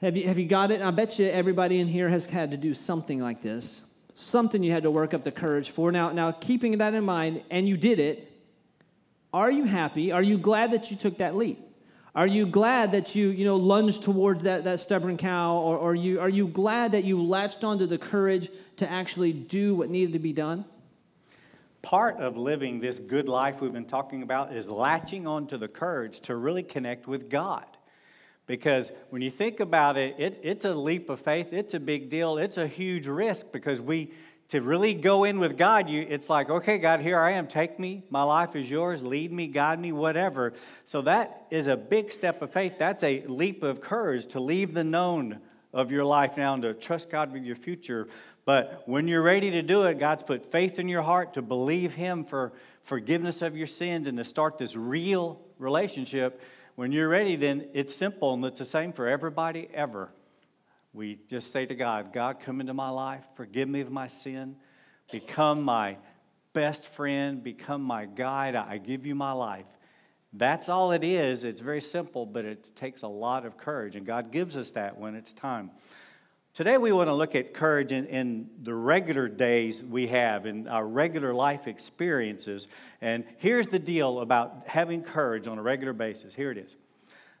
Have 0.00 0.16
you, 0.16 0.26
have 0.26 0.38
you 0.38 0.46
got 0.46 0.70
it? 0.70 0.80
I 0.80 0.90
bet 0.90 1.18
you 1.18 1.26
everybody 1.26 1.78
in 1.78 1.86
here 1.86 2.08
has 2.08 2.26
had 2.26 2.50
to 2.50 2.56
do 2.56 2.74
something 2.74 3.20
like 3.20 3.42
this. 3.42 3.82
Something 4.14 4.62
you 4.62 4.72
had 4.72 4.82
to 4.82 4.90
work 4.90 5.14
up 5.14 5.22
the 5.22 5.30
courage 5.30 5.70
for. 5.70 5.92
Now, 5.92 6.10
now 6.10 6.32
keeping 6.32 6.78
that 6.78 6.94
in 6.94 7.04
mind, 7.04 7.42
and 7.50 7.68
you 7.68 7.76
did 7.76 8.00
it, 8.00 8.26
are 9.32 9.50
you 9.50 9.64
happy? 9.64 10.10
Are 10.10 10.22
you 10.22 10.38
glad 10.38 10.72
that 10.72 10.90
you 10.90 10.96
took 10.96 11.18
that 11.18 11.36
leap? 11.36 11.60
Are 12.20 12.26
you 12.26 12.44
glad 12.44 12.92
that 12.92 13.14
you, 13.14 13.28
you 13.28 13.46
know, 13.46 13.56
lunged 13.56 14.02
towards 14.02 14.42
that, 14.42 14.64
that 14.64 14.78
stubborn 14.78 15.16
cow? 15.16 15.56
Or, 15.56 15.78
or 15.78 15.94
you, 15.94 16.20
are 16.20 16.28
you 16.28 16.48
glad 16.48 16.92
that 16.92 17.02
you 17.02 17.22
latched 17.22 17.64
onto 17.64 17.86
the 17.86 17.96
courage 17.96 18.50
to 18.76 18.90
actually 18.90 19.32
do 19.32 19.74
what 19.74 19.88
needed 19.88 20.12
to 20.12 20.18
be 20.18 20.34
done? 20.34 20.66
Part 21.80 22.18
of 22.18 22.36
living 22.36 22.78
this 22.78 22.98
good 22.98 23.26
life 23.26 23.62
we've 23.62 23.72
been 23.72 23.86
talking 23.86 24.22
about 24.22 24.52
is 24.52 24.68
latching 24.68 25.26
onto 25.26 25.56
the 25.56 25.66
courage 25.66 26.20
to 26.20 26.36
really 26.36 26.62
connect 26.62 27.08
with 27.08 27.30
God. 27.30 27.64
Because 28.44 28.92
when 29.08 29.22
you 29.22 29.30
think 29.30 29.58
about 29.58 29.96
it, 29.96 30.14
it, 30.18 30.40
it's 30.42 30.66
a 30.66 30.74
leap 30.74 31.08
of 31.08 31.20
faith, 31.20 31.54
it's 31.54 31.72
a 31.72 31.80
big 31.80 32.10
deal, 32.10 32.36
it's 32.36 32.58
a 32.58 32.66
huge 32.66 33.06
risk 33.06 33.50
because 33.50 33.80
we, 33.80 34.12
to 34.50 34.60
really 34.60 34.94
go 34.94 35.22
in 35.22 35.38
with 35.38 35.56
God, 35.56 35.88
you, 35.88 36.04
it's 36.08 36.28
like, 36.28 36.50
okay, 36.50 36.78
God, 36.78 37.00
here 37.00 37.20
I 37.20 37.32
am. 37.32 37.46
Take 37.46 37.78
me. 37.78 38.02
My 38.10 38.24
life 38.24 38.56
is 38.56 38.68
yours. 38.68 39.00
Lead 39.00 39.32
me, 39.32 39.46
guide 39.46 39.78
me, 39.80 39.92
whatever. 39.92 40.54
So 40.84 41.02
that 41.02 41.46
is 41.50 41.68
a 41.68 41.76
big 41.76 42.10
step 42.10 42.42
of 42.42 42.52
faith. 42.52 42.74
That's 42.76 43.04
a 43.04 43.22
leap 43.22 43.62
of 43.62 43.80
courage 43.80 44.26
to 44.26 44.40
leave 44.40 44.74
the 44.74 44.82
known 44.82 45.38
of 45.72 45.92
your 45.92 46.04
life 46.04 46.36
now 46.36 46.54
and 46.54 46.62
to 46.64 46.74
trust 46.74 47.10
God 47.10 47.32
with 47.32 47.44
your 47.44 47.54
future. 47.54 48.08
But 48.44 48.82
when 48.86 49.06
you're 49.06 49.22
ready 49.22 49.52
to 49.52 49.62
do 49.62 49.84
it, 49.84 50.00
God's 50.00 50.24
put 50.24 50.50
faith 50.50 50.80
in 50.80 50.88
your 50.88 51.02
heart 51.02 51.34
to 51.34 51.42
believe 51.42 51.94
Him 51.94 52.24
for 52.24 52.52
forgiveness 52.82 53.42
of 53.42 53.56
your 53.56 53.68
sins 53.68 54.08
and 54.08 54.18
to 54.18 54.24
start 54.24 54.58
this 54.58 54.74
real 54.74 55.40
relationship. 55.58 56.42
When 56.74 56.90
you're 56.90 57.08
ready, 57.08 57.36
then 57.36 57.68
it's 57.72 57.94
simple 57.94 58.34
and 58.34 58.44
it's 58.44 58.58
the 58.58 58.64
same 58.64 58.92
for 58.92 59.06
everybody 59.06 59.68
ever. 59.72 60.10
We 60.92 61.18
just 61.28 61.52
say 61.52 61.66
to 61.66 61.74
God, 61.74 62.12
God, 62.12 62.40
come 62.40 62.60
into 62.60 62.74
my 62.74 62.90
life, 62.90 63.24
forgive 63.34 63.68
me 63.68 63.80
of 63.80 63.90
my 63.90 64.08
sin, 64.08 64.56
become 65.12 65.62
my 65.62 65.96
best 66.52 66.84
friend, 66.84 67.42
become 67.42 67.82
my 67.82 68.06
guide. 68.06 68.56
I 68.56 68.78
give 68.78 69.06
you 69.06 69.14
my 69.14 69.32
life. 69.32 69.66
That's 70.32 70.68
all 70.68 70.92
it 70.92 71.04
is. 71.04 71.44
It's 71.44 71.60
very 71.60 71.80
simple, 71.80 72.26
but 72.26 72.44
it 72.44 72.72
takes 72.74 73.02
a 73.02 73.08
lot 73.08 73.46
of 73.46 73.56
courage, 73.56 73.96
and 73.96 74.06
God 74.06 74.30
gives 74.30 74.56
us 74.56 74.72
that 74.72 74.98
when 74.98 75.14
it's 75.14 75.32
time. 75.32 75.70
Today, 76.52 76.78
we 76.78 76.90
want 76.90 77.08
to 77.08 77.14
look 77.14 77.36
at 77.36 77.54
courage 77.54 77.92
in, 77.92 78.06
in, 78.06 78.50
the 78.60 78.74
regular 78.74 79.28
days 79.28 79.84
we 79.84 80.08
have, 80.08 80.46
in 80.46 80.66
our 80.66 80.84
regular 80.84 81.32
life 81.32 81.68
experiences. 81.68 82.66
And 83.00 83.24
here's 83.38 83.68
the 83.68 83.78
deal 83.78 84.18
about 84.18 84.66
having 84.66 85.02
courage 85.02 85.46
on 85.46 85.58
a 85.58 85.62
regular 85.62 85.92
basis. 85.92 86.34
Here 86.34 86.50
it 86.50 86.58
is 86.58 86.76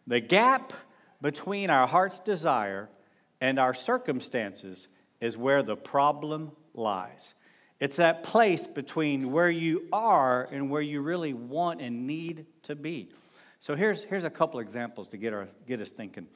the 0.06 0.20
gap 0.20 0.72
between 1.20 1.70
our 1.70 1.88
heart's 1.88 2.20
desire 2.20 2.88
and 3.40 3.58
our 3.58 3.74
circumstances 3.74 4.88
is 5.20 5.36
where 5.36 5.62
the 5.62 5.76
problem 5.76 6.52
lies. 6.74 7.34
It's 7.78 7.96
that 7.96 8.22
place 8.22 8.66
between 8.66 9.32
where 9.32 9.50
you 9.50 9.88
are 9.92 10.48
and 10.52 10.70
where 10.70 10.82
you 10.82 11.00
really 11.00 11.32
want 11.32 11.80
and 11.80 12.06
need 12.06 12.46
to 12.64 12.74
be. 12.74 13.08
So 13.58 13.74
here's, 13.74 14.04
here's 14.04 14.24
a 14.24 14.30
couple 14.30 14.60
examples 14.60 15.08
to 15.08 15.16
get, 15.16 15.32
our, 15.32 15.48
get 15.66 15.80
us 15.80 15.90
thinking 15.90 16.26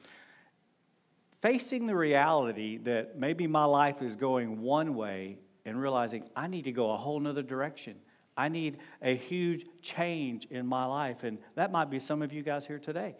facing 1.45 1.85
the 1.85 1.95
reality 1.95 2.77
that 2.77 3.19
maybe 3.19 3.45
my 3.45 3.65
life 3.65 4.01
is 4.01 4.15
going 4.15 4.61
one 4.61 4.95
way 4.95 5.37
and 5.63 5.79
realizing 5.79 6.23
I 6.35 6.47
need 6.47 6.63
to 6.63 6.71
go 6.71 6.89
a 6.89 6.97
whole 6.97 7.19
nother 7.19 7.43
direction. 7.43 7.97
I 8.35 8.49
need 8.49 8.79
a 8.99 9.15
huge 9.15 9.63
change 9.83 10.45
in 10.45 10.65
my 10.65 10.85
life. 10.85 11.23
And 11.23 11.37
that 11.53 11.71
might 11.71 11.91
be 11.91 11.99
some 11.99 12.23
of 12.23 12.33
you 12.33 12.41
guys 12.41 12.65
here 12.65 12.79
today. 12.79 13.13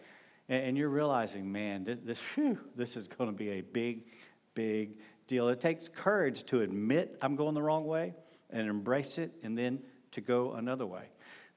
And, 0.48 0.76
you're 0.78 0.88
realizing, 0.88 1.50
man, 1.50 1.84
this, 1.84 1.98
this, 1.98 2.20
whew, 2.34 2.58
this 2.76 2.96
is 2.96 3.08
going 3.08 3.30
to 3.30 3.36
be 3.36 3.50
a 3.50 3.62
big, 3.62 4.06
big 4.54 4.98
deal. 5.26 5.48
It 5.48 5.60
takes 5.60 5.88
courage 5.88 6.44
to 6.44 6.60
admit 6.60 7.18
I'm 7.20 7.34
going 7.34 7.54
the 7.54 7.62
wrong 7.62 7.84
way 7.84 8.14
and 8.50 8.68
embrace 8.68 9.18
it 9.18 9.32
and 9.42 9.58
then 9.58 9.80
to 10.12 10.20
go 10.20 10.52
another 10.52 10.86
way. 10.86 11.08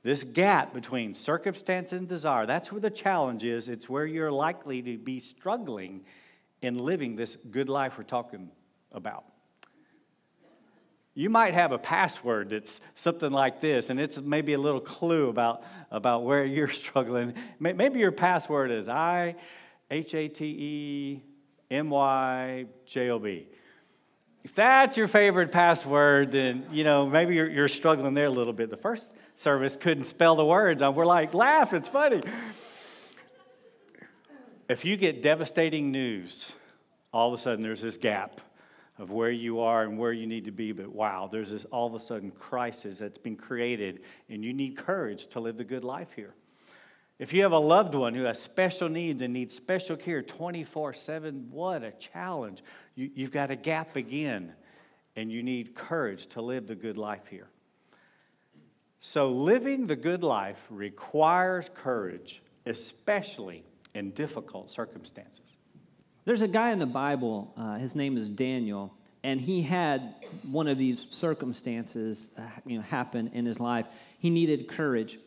This 0.01 0.23
gap 0.23 0.73
between 0.73 1.13
circumstance 1.13 1.91
and 1.91 2.07
desire, 2.07 2.45
that's 2.45 2.71
where 2.71 2.81
the 2.81 2.89
challenge 2.89 3.43
is. 3.43 3.67
It's 3.67 3.89
where 3.89 4.05
you're 4.05 4.31
likely 4.31 4.81
to 4.81 4.97
be 4.97 5.19
struggling 5.19 6.05
in 6.61 6.77
living 6.77 7.15
this 7.15 7.35
good 7.35 7.69
life 7.69 7.97
we're 7.97 8.05
talking 8.05 8.49
about. 8.91 9.25
You 11.19 11.29
might 11.29 11.53
have 11.53 11.73
a 11.73 11.77
password 11.77 12.51
that's 12.51 12.79
something 12.93 13.33
like 13.33 13.59
this, 13.59 13.89
and 13.89 13.99
it's 13.99 14.21
maybe 14.21 14.53
a 14.53 14.57
little 14.57 14.79
clue 14.79 15.27
about, 15.27 15.63
about 15.91 16.23
where 16.23 16.45
you're 16.55 16.69
struggling. 16.69 17.33
Maybe 17.59 17.99
your 17.99 18.13
password 18.13 18.71
is 18.71 18.87
I 18.87 19.35
H 19.91 20.15
A 20.15 20.29
T 20.29 20.45
E 20.45 21.23
M 21.69 21.89
Y 21.89 22.67
J 22.85 23.09
O 23.09 23.19
B. 23.19 23.49
If 24.45 24.55
that's 24.55 24.95
your 24.95 25.09
favorite 25.09 25.51
password, 25.51 26.31
then 26.31 26.65
you 26.71 26.85
know 26.85 27.05
maybe 27.05 27.35
you're, 27.35 27.49
you're 27.49 27.67
struggling 27.67 28.13
there 28.13 28.27
a 28.27 28.29
little 28.29 28.53
bit. 28.53 28.69
The 28.69 28.77
first 28.77 29.13
service 29.33 29.75
couldn't 29.75 30.05
spell 30.05 30.37
the 30.37 30.45
words. 30.45 30.81
We're 30.81 31.05
like, 31.05 31.33
laugh, 31.33 31.73
it's 31.73 31.89
funny. 31.89 32.21
If 34.69 34.85
you 34.85 34.95
get 34.95 35.21
devastating 35.21 35.91
news, 35.91 36.53
all 37.11 37.27
of 37.27 37.37
a 37.37 37.41
sudden 37.41 37.61
there's 37.61 37.81
this 37.81 37.97
gap 37.97 38.39
of 38.99 39.11
where 39.11 39.31
you 39.31 39.61
are 39.61 39.83
and 39.83 39.97
where 39.97 40.11
you 40.11 40.27
need 40.27 40.45
to 40.45 40.51
be, 40.51 40.73
but 40.73 40.89
wow, 40.89 41.29
there's 41.31 41.51
this 41.51 41.65
all 41.65 41.87
of 41.87 41.95
a 41.95 41.99
sudden 41.99 42.31
crisis 42.31 42.99
that's 42.99 43.17
been 43.17 43.37
created, 43.37 44.01
and 44.27 44.43
you 44.43 44.53
need 44.53 44.75
courage 44.75 45.27
to 45.27 45.39
live 45.39 45.57
the 45.57 45.63
good 45.63 45.85
life 45.85 46.11
here. 46.11 46.35
If 47.17 47.33
you 47.33 47.43
have 47.43 47.51
a 47.53 47.59
loved 47.59 47.95
one 47.95 48.13
who 48.13 48.23
has 48.23 48.41
special 48.41 48.89
needs 48.89 49.21
and 49.21 49.33
needs 49.33 49.53
special 49.53 49.95
care 49.95 50.21
24 50.21 50.93
7, 50.93 51.47
what 51.49 51.83
a 51.83 51.91
challenge. 51.91 52.61
You, 52.95 53.09
you've 53.13 53.31
got 53.31 53.51
a 53.51 53.55
gap 53.55 53.95
again, 53.95 54.53
and 55.15 55.31
you 55.31 55.43
need 55.43 55.73
courage 55.73 56.27
to 56.27 56.41
live 56.41 56.67
the 56.67 56.75
good 56.75 56.97
life 56.97 57.27
here. 57.27 57.47
So, 58.99 59.31
living 59.31 59.87
the 59.87 59.95
good 59.95 60.23
life 60.23 60.65
requires 60.69 61.69
courage, 61.73 62.41
especially 62.65 63.63
in 63.93 64.11
difficult 64.11 64.69
circumstances. 64.69 65.55
There's 66.25 66.41
a 66.41 66.47
guy 66.47 66.71
in 66.71 66.79
the 66.79 66.85
Bible, 66.85 67.53
uh, 67.57 67.77
his 67.77 67.95
name 67.95 68.17
is 68.17 68.29
Daniel, 68.29 68.93
and 69.23 69.39
he 69.39 69.61
had 69.61 70.15
one 70.49 70.67
of 70.67 70.77
these 70.77 70.99
circumstances 71.09 72.33
uh, 72.37 72.41
you 72.65 72.77
know, 72.77 72.83
happen 72.83 73.31
in 73.33 73.45
his 73.45 73.59
life. 73.59 73.85
He 74.19 74.29
needed 74.29 74.67
courage. 74.67 75.19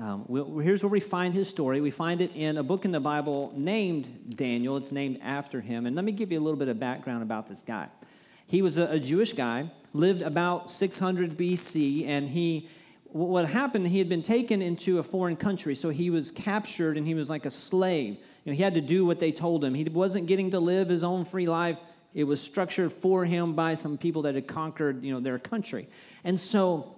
Um, 0.00 0.24
we, 0.28 0.64
here's 0.64 0.82
where 0.82 0.90
we 0.90 1.00
find 1.00 1.34
his 1.34 1.48
story. 1.48 1.80
We 1.80 1.90
find 1.90 2.20
it 2.20 2.34
in 2.34 2.58
a 2.58 2.62
book 2.62 2.84
in 2.84 2.92
the 2.92 3.00
Bible 3.00 3.52
named 3.56 4.36
Daniel. 4.36 4.76
It's 4.76 4.92
named 4.92 5.20
after 5.22 5.60
him. 5.60 5.86
And 5.86 5.96
let 5.96 6.04
me 6.04 6.12
give 6.12 6.30
you 6.32 6.38
a 6.38 6.42
little 6.42 6.58
bit 6.58 6.68
of 6.68 6.78
background 6.78 7.22
about 7.22 7.48
this 7.48 7.62
guy. 7.66 7.88
He 8.46 8.62
was 8.62 8.78
a, 8.78 8.86
a 8.92 8.98
Jewish 8.98 9.32
guy, 9.32 9.70
lived 9.92 10.22
about 10.22 10.70
600 10.70 11.36
BC, 11.36 12.06
and 12.06 12.28
he 12.28 12.68
what 13.12 13.48
happened, 13.48 13.88
he 13.88 13.98
had 13.98 14.08
been 14.08 14.22
taken 14.22 14.62
into 14.62 15.00
a 15.00 15.02
foreign 15.02 15.34
country, 15.34 15.74
so 15.74 15.88
he 15.88 16.10
was 16.10 16.30
captured 16.30 16.96
and 16.96 17.04
he 17.04 17.14
was 17.14 17.28
like 17.28 17.44
a 17.44 17.50
slave. 17.50 18.18
You 18.44 18.52
know, 18.52 18.56
he 18.56 18.62
had 18.62 18.74
to 18.74 18.80
do 18.80 19.04
what 19.04 19.20
they 19.20 19.32
told 19.32 19.64
him. 19.64 19.74
He 19.74 19.84
wasn't 19.84 20.26
getting 20.26 20.50
to 20.52 20.60
live 20.60 20.88
his 20.88 21.02
own 21.04 21.24
free 21.24 21.46
life. 21.46 21.78
It 22.14 22.24
was 22.24 22.40
structured 22.40 22.92
for 22.92 23.24
him 23.24 23.54
by 23.54 23.74
some 23.74 23.96
people 23.96 24.22
that 24.22 24.34
had 24.34 24.48
conquered, 24.48 25.04
you 25.04 25.12
know, 25.12 25.20
their 25.20 25.38
country. 25.38 25.88
And 26.24 26.40
so 26.40 26.96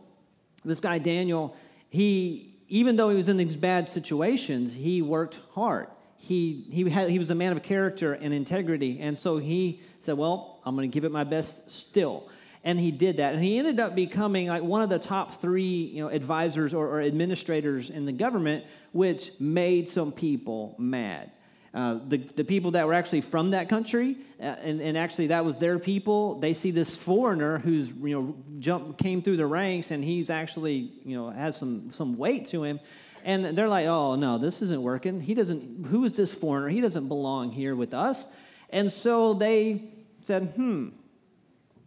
this 0.65 0.81
guy 0.81 0.99
Daniel, 0.99 1.57
he 1.91 2.53
even 2.73 2.97
though 2.97 3.11
he 3.11 3.17
was 3.17 3.29
in 3.29 3.37
these 3.37 3.55
bad 3.55 3.91
situations, 3.91 4.73
he 4.73 5.03
worked 5.03 5.39
hard. 5.53 5.89
He, 6.17 6.65
he, 6.71 6.89
had, 6.89 7.11
he 7.11 7.19
was 7.19 7.29
a 7.29 7.35
man 7.35 7.53
of 7.53 7.63
character 7.63 8.15
and 8.15 8.33
integrity. 8.33 8.99
And 8.99 9.19
so 9.19 9.37
he 9.37 9.83
said, 10.01 10.17
Well, 10.17 10.61
I'm 10.65 10.75
going 10.75 10.91
to 10.91 10.95
give 10.95 11.05
it 11.05 11.13
my 11.13 11.25
best 11.25 11.71
still. 11.71 12.31
And 12.65 12.79
he 12.79 12.93
did 12.93 13.17
that. 13.17 13.35
And 13.35 13.43
he 13.43 13.59
ended 13.59 13.81
up 13.81 13.95
becoming 13.95 14.47
like 14.47 14.63
one 14.63 14.83
of 14.83 14.89
the 14.89 14.99
top 14.99 15.41
three 15.41 15.91
you 15.93 16.03
know, 16.03 16.09
advisors 16.09 16.73
or, 16.73 16.87
or 16.87 17.01
administrators 17.01 17.91
in 17.91 18.07
the 18.07 18.13
government, 18.13 18.65
which 18.93 19.41
made 19.41 19.89
some 19.89 20.13
people 20.13 20.77
mad. 20.79 21.33
Uh, 21.75 21.99
the, 22.07 22.19
the 22.19 22.45
people 22.45 22.73
that 22.73 22.87
were 22.87 22.93
actually 22.93 23.23
from 23.23 23.53
that 23.53 23.69
country, 23.71 24.17
uh, 24.39 24.45
and, 24.45 24.83
and 24.83 24.99
actually 24.99 25.29
that 25.29 25.43
was 25.43 25.57
their 25.57 25.79
people, 25.79 26.39
they 26.39 26.53
see 26.53 26.71
this 26.71 26.95
foreigner 26.95 27.59
who's, 27.59 27.89
you 27.89 28.21
know, 28.21 28.37
jump, 28.59 28.99
came 28.99 29.23
through 29.23 29.39
the 29.39 29.47
ranks 29.47 29.91
and 29.91 30.05
he's 30.05 30.29
actually, 30.29 30.93
you 31.05 31.17
know, 31.17 31.31
has 31.31 31.57
some, 31.57 31.91
some 31.91 32.19
weight 32.19 32.47
to 32.49 32.63
him. 32.63 32.79
And 33.25 33.57
they're 33.57 33.69
like, 33.69 33.87
oh, 33.87 34.17
no, 34.17 34.37
this 34.37 34.61
isn't 34.61 34.83
working. 34.83 35.21
He 35.21 35.33
doesn't, 35.33 35.87
who 35.87 36.05
is 36.05 36.15
this 36.15 36.35
foreigner? 36.35 36.69
He 36.69 36.83
doesn't 36.83 37.09
belong 37.09 37.53
here 37.53 37.75
with 37.75 37.95
us. 37.95 38.27
And 38.69 38.93
so 38.93 39.33
they 39.33 39.85
said, 40.25 40.53
hmm, 40.55 40.89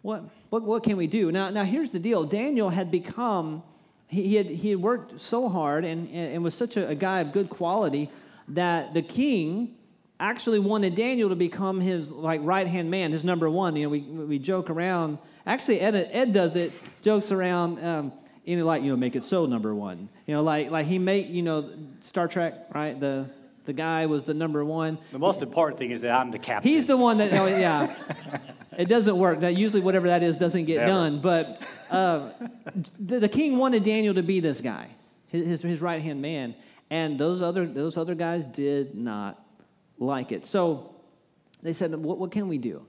what, 0.02 0.24
what, 0.56 0.64
what 0.64 0.84
can 0.84 0.96
we 0.96 1.06
do? 1.06 1.34
Now, 1.34 1.50
now 1.50 1.66
here's 1.66 1.90
the 1.90 2.00
deal 2.00 2.24
Daniel 2.24 2.70
had 2.70 2.90
become, 2.90 3.62
he, 4.08 4.24
he, 4.24 4.36
had, 4.36 4.46
he 4.46 4.70
had 4.70 4.82
worked 4.82 5.20
so 5.20 5.50
hard 5.50 5.84
and, 5.84 6.10
and, 6.10 6.42
was 6.46 6.54
such 6.54 6.78
a, 6.78 6.88
a 6.88 6.96
guy 6.96 7.20
of 7.20 7.34
good 7.34 7.50
quality 7.50 8.10
that 8.50 8.94
the 8.94 9.02
king 9.02 9.76
actually 10.18 10.60
wanted 10.60 10.96
Daniel 10.96 11.28
to 11.28 11.36
become 11.36 11.82
his 11.82 12.10
like 12.10 12.40
right 12.44 12.68
hand 12.68 12.90
man, 12.90 13.12
his 13.12 13.26
number 13.26 13.50
one. 13.50 13.76
You 13.76 13.84
know, 13.84 13.90
we, 13.90 14.00
we 14.00 14.40
joke 14.40 14.70
around. 14.70 15.18
Actually, 15.46 15.82
Ed, 15.82 15.94
Ed 15.94 16.32
does 16.32 16.56
it, 16.56 16.72
jokes 17.02 17.34
around. 17.34 17.84
Um, 17.84 18.14
you 18.46 18.56
know, 18.56 18.64
like 18.64 18.82
you 18.82 18.92
know, 18.92 18.96
make 18.96 19.18
it 19.18 19.26
so 19.26 19.46
number 19.46 19.76
one. 19.76 20.08
You 20.26 20.36
know, 20.36 20.44
like 20.44 20.72
like 20.72 20.86
he 20.86 21.00
made 21.00 21.32
you 21.32 21.42
know 21.42 21.70
Star 22.00 22.30
Trek, 22.30 22.68
right? 22.74 22.98
The 22.98 23.26
the 23.66 23.74
guy 23.74 24.06
was 24.06 24.24
the 24.24 24.34
number 24.34 24.64
one. 24.64 25.00
The 25.12 25.20
most 25.20 25.42
important 25.42 25.80
thing 25.80 25.92
is 25.92 26.02
that 26.02 26.16
I'm 26.16 26.32
the 26.32 26.40
captain. 26.40 26.72
He's 26.72 26.86
the 26.86 26.96
one 26.96 27.18
that. 27.18 27.34
Oh 27.34 27.48
yeah. 27.48 27.94
it 28.78 28.86
doesn't 28.86 29.18
work. 29.18 29.42
That 29.42 29.56
usually 29.56 29.82
whatever 29.82 30.08
that 30.08 30.24
is 30.24 30.38
doesn't 30.38 30.66
get 30.66 30.78
Never. 30.78 30.88
done. 30.88 31.22
But 31.22 31.62
uh, 31.90 32.30
the, 33.00 33.20
the, 33.20 33.30
king 33.30 33.58
wanted 33.58 33.84
Daniel 33.84 34.14
to 34.14 34.24
be 34.24 34.40
this 34.40 34.62
guy, 34.62 34.90
his, 35.28 35.62
his 35.62 35.82
right 35.82 36.02
hand 36.02 36.22
man, 36.22 36.56
and 36.90 37.20
those 37.20 37.42
other, 37.42 37.66
those 37.66 37.98
other 37.98 38.16
guys 38.16 38.44
did 38.44 38.96
not 38.96 39.44
like 40.00 40.32
it. 40.32 40.46
So 40.46 40.96
they 41.62 41.74
said, 41.74 41.96
what, 41.96 42.18
what 42.18 42.32
can 42.32 42.48
we 42.48 42.58
do? 42.58 42.86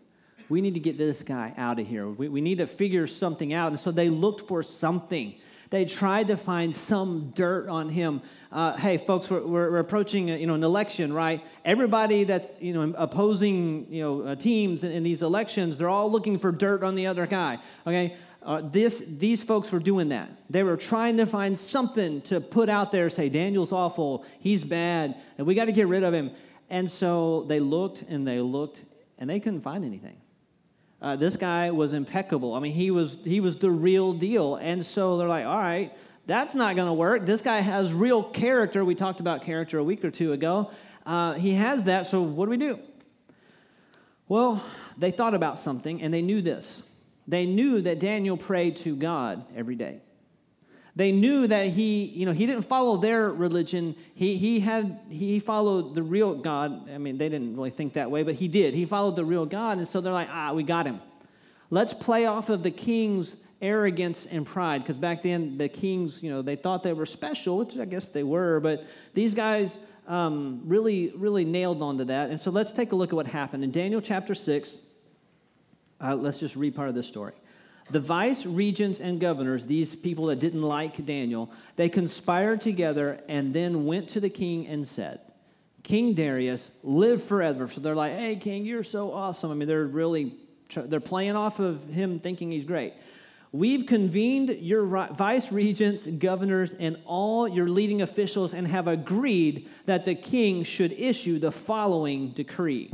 We 0.49 0.61
need 0.61 0.75
to 0.75 0.81
get 0.81 0.97
this 0.97 1.23
guy 1.23 1.53
out 1.57 1.79
of 1.79 1.87
here. 1.87 2.09
We, 2.09 2.29
we 2.29 2.41
need 2.41 2.59
to 2.59 2.67
figure 2.67 3.07
something 3.07 3.53
out. 3.53 3.73
And 3.73 3.81
so 3.81 3.91
they 3.91 4.09
looked 4.09 4.47
for 4.47 4.63
something. 4.63 5.35
They 5.71 5.85
tried 5.85 6.29
to 6.29 6.37
find 6.37 6.75
some 6.75 7.33
dirt 7.35 7.69
on 7.69 7.89
him. 7.89 8.23
Uh, 8.53 8.77
hey, 8.77 8.97
folks, 8.97 9.29
we're, 9.29 9.45
we're, 9.45 9.79
approaching 9.79 10.31
a, 10.31 10.37
you 10.37 10.47
know 10.47 10.55
an 10.55 10.63
election, 10.63 11.13
right? 11.13 11.45
Everybody 11.65 12.25
that's 12.25 12.49
you 12.61 12.73
know 12.73 12.95
opposing 12.97 13.87
you 13.91 14.03
know 14.03 14.21
uh, 14.23 14.35
teams 14.37 14.85
in, 14.85 14.93
in, 14.93 15.03
these 15.03 15.23
elections, 15.23 15.79
they're 15.79 15.89
all 15.89 16.11
looking 16.11 16.39
for 16.39 16.53
dirt 16.53 16.85
on 16.85 16.95
the 16.95 17.09
other 17.09 17.27
guy. 17.27 17.59
Okay, 17.87 18.17
uh, 18.47 18.61
this, 18.63 19.01
these 19.19 19.43
folks 19.43 19.73
were 19.73 19.81
doing 19.81 20.11
that. 20.11 20.31
They 20.49 20.63
were 20.63 20.77
trying 20.77 21.17
to 21.17 21.27
find 21.27 21.59
something 21.59 22.21
to 22.23 22.41
put 22.41 22.69
out 22.69 22.93
there, 22.93 23.11
say, 23.11 23.29
Daniel's 23.29 23.73
awful, 23.73 24.25
he's 24.39 24.63
bad, 24.63 25.17
and 25.37 25.47
we 25.49 25.57
got 25.57 25.65
to 25.65 25.73
get 25.73 25.89
rid 25.89 26.05
of 26.05 26.15
him. 26.15 26.31
And 26.71 26.89
so 26.89 27.45
they 27.49 27.59
looked 27.59 28.03
and 28.03 28.27
they 28.27 28.41
looked, 28.41 28.85
and 29.19 29.29
they 29.29 29.41
couldn't 29.41 29.63
find 29.63 29.85
anything. 29.85 30.17
Uh, 31.03 31.17
this 31.17 31.37
guy 31.37 31.73
was 31.73 31.93
impeccable. 31.93 32.55
I 32.55 32.61
mean, 32.61 32.73
he 32.73 32.93
was, 32.93 33.19
he 33.25 33.41
was 33.41 33.57
the 33.57 33.71
real 33.71 34.13
deal. 34.13 34.55
And 34.57 34.87
so 34.87 35.19
they're 35.19 35.29
like, 35.29 35.45
all 35.45 35.59
right, 35.59 35.93
that's 36.27 36.55
not 36.55 36.75
going 36.77 36.89
to 36.89 36.93
work. 36.93 37.25
This 37.25 37.41
guy 37.41 37.61
has 37.61 37.93
real 37.93 38.23
character. 38.23 38.85
We 38.85 38.95
talked 38.95 39.21
about 39.21 39.43
character 39.43 39.79
a 39.79 39.85
week 39.85 40.05
or 40.05 40.11
two 40.11 40.33
ago. 40.33 40.71
Uh, 41.05 41.35
he 41.35 41.55
has 41.55 41.85
that, 41.85 42.07
so 42.07 42.23
what 42.23 42.47
do 42.47 42.51
we 42.51 42.57
do? 42.57 42.81
Well, 44.29 44.63
they 44.99 45.13
thought 45.13 45.35
about 45.35 45.61
something, 45.61 46.03
and 46.03 46.13
they 46.13 46.23
knew 46.23 46.43
this. 46.43 46.83
They 47.29 47.47
knew 47.47 47.81
that 47.83 48.01
Daniel 48.01 48.37
prayed 48.37 48.77
to 48.79 48.97
God 48.97 49.45
every 49.55 49.77
day. 49.77 50.01
They 50.97 51.13
knew 51.13 51.47
that 51.47 51.69
he, 51.69 52.05
you 52.05 52.25
know, 52.25 52.33
he 52.33 52.47
didn't 52.47 52.63
follow 52.63 52.97
their 52.97 53.31
religion. 53.31 53.95
He, 54.15 54.39
he 54.39 54.61
had 54.61 54.99
he 55.11 55.39
followed 55.39 55.95
the 55.95 56.03
real 56.03 56.35
God. 56.35 56.89
I 56.89 56.97
mean, 56.97 57.19
they 57.19 57.29
didn't 57.29 57.55
really 57.55 57.71
think 57.71 57.93
that 57.93 58.11
way, 58.11 58.23
but 58.23 58.35
he 58.35 58.49
did. 58.49 58.73
He 58.73 58.87
followed 58.87 59.15
the 59.15 59.25
real 59.25 59.45
God, 59.45 59.79
and 59.79 59.87
so 59.87 60.01
they're 60.01 60.13
like, 60.13 60.29
ah, 60.31 60.55
we 60.55 60.63
got 60.63 60.87
him. 60.87 61.01
Let's 61.69 61.93
play 61.93 62.25
off 62.25 62.49
of 62.49 62.63
the 62.63 62.71
king's 62.71 63.37
arrogance 63.61 64.27
and 64.27 64.47
pride, 64.47 64.83
because 64.83 64.97
back 64.97 65.23
then 65.23 65.57
the 65.59 65.69
kings, 65.69 66.23
you 66.23 66.31
know, 66.31 66.43
they 66.43 66.57
thought 66.57 66.83
they 66.83 66.93
were 66.93 67.07
special, 67.07 67.59
which 67.59 67.77
I 67.79 67.85
guess 67.85 68.09
they 68.09 68.23
were, 68.23 68.61
but 68.61 68.85
these 69.15 69.35
guys 69.35 69.79
um, 70.07 70.63
really, 70.65 71.13
really 71.17 71.45
nailed 71.45 71.83
onto 71.83 72.05
that. 72.05 72.31
And 72.31 72.41
so 72.41 72.51
let's 72.51 72.73
take 72.73 72.93
a 72.93 72.97
look 72.97 73.11
at 73.11 73.17
what 73.17 73.27
happened 73.27 73.65
in 73.65 73.73
Daniel 73.73 74.01
chapter 74.01 74.35
six. 74.35 74.77
Uh, 76.01 76.15
let's 76.15 76.39
just 76.39 76.55
read 76.55 76.75
part 76.77 76.89
of 76.89 76.95
this 76.95 77.07
story. 77.07 77.33
The 77.91 78.01
vice 78.01 78.45
regents 78.45 79.01
and 79.01 79.21
governors, 79.21 79.65
these 79.65 79.95
people 79.95 80.27
that 80.27 80.41
didn't 80.41 80.63
like 80.63 81.07
Daniel, 81.07 81.51
they 81.77 81.89
conspired 81.89 82.61
together 82.61 83.21
and 83.29 83.55
then 83.55 83.87
went 83.87 84.11
to 84.11 84.21
the 84.21 84.29
king 84.29 84.67
and 84.67 84.87
said, 84.87 85.21
King 85.83 86.15
Darius, 86.15 86.77
live 86.83 87.23
forever. 87.23 87.69
So 87.69 87.81
they're 87.81 87.95
like, 87.95 88.13
hey, 88.13 88.35
king, 88.37 88.65
you're 88.65 88.83
so 88.83 89.13
awesome. 89.13 89.53
I 89.53 89.55
mean, 89.55 89.69
they're 89.69 89.87
really, 89.87 90.35
they're 90.75 90.99
playing 90.99 91.37
off 91.37 91.61
of 91.61 91.89
him 91.89 92.19
thinking 92.19 92.51
he's 92.51 92.65
great. 92.65 92.93
We've 93.57 93.87
convened 93.87 94.51
your 94.61 94.85
vice 94.85 95.51
regents, 95.51 96.07
governors, 96.07 96.75
and 96.75 96.99
all 97.07 97.49
your 97.49 97.69
leading 97.69 98.03
officials 98.03 98.53
and 98.53 98.69
have 98.69 98.87
agreed 98.87 99.71
that 99.87 100.05
the 100.05 100.15
king 100.15 100.63
should 100.63 100.93
issue 100.93 101.39
the 101.39 101.51
following 101.51 102.33
decree. 102.33 102.93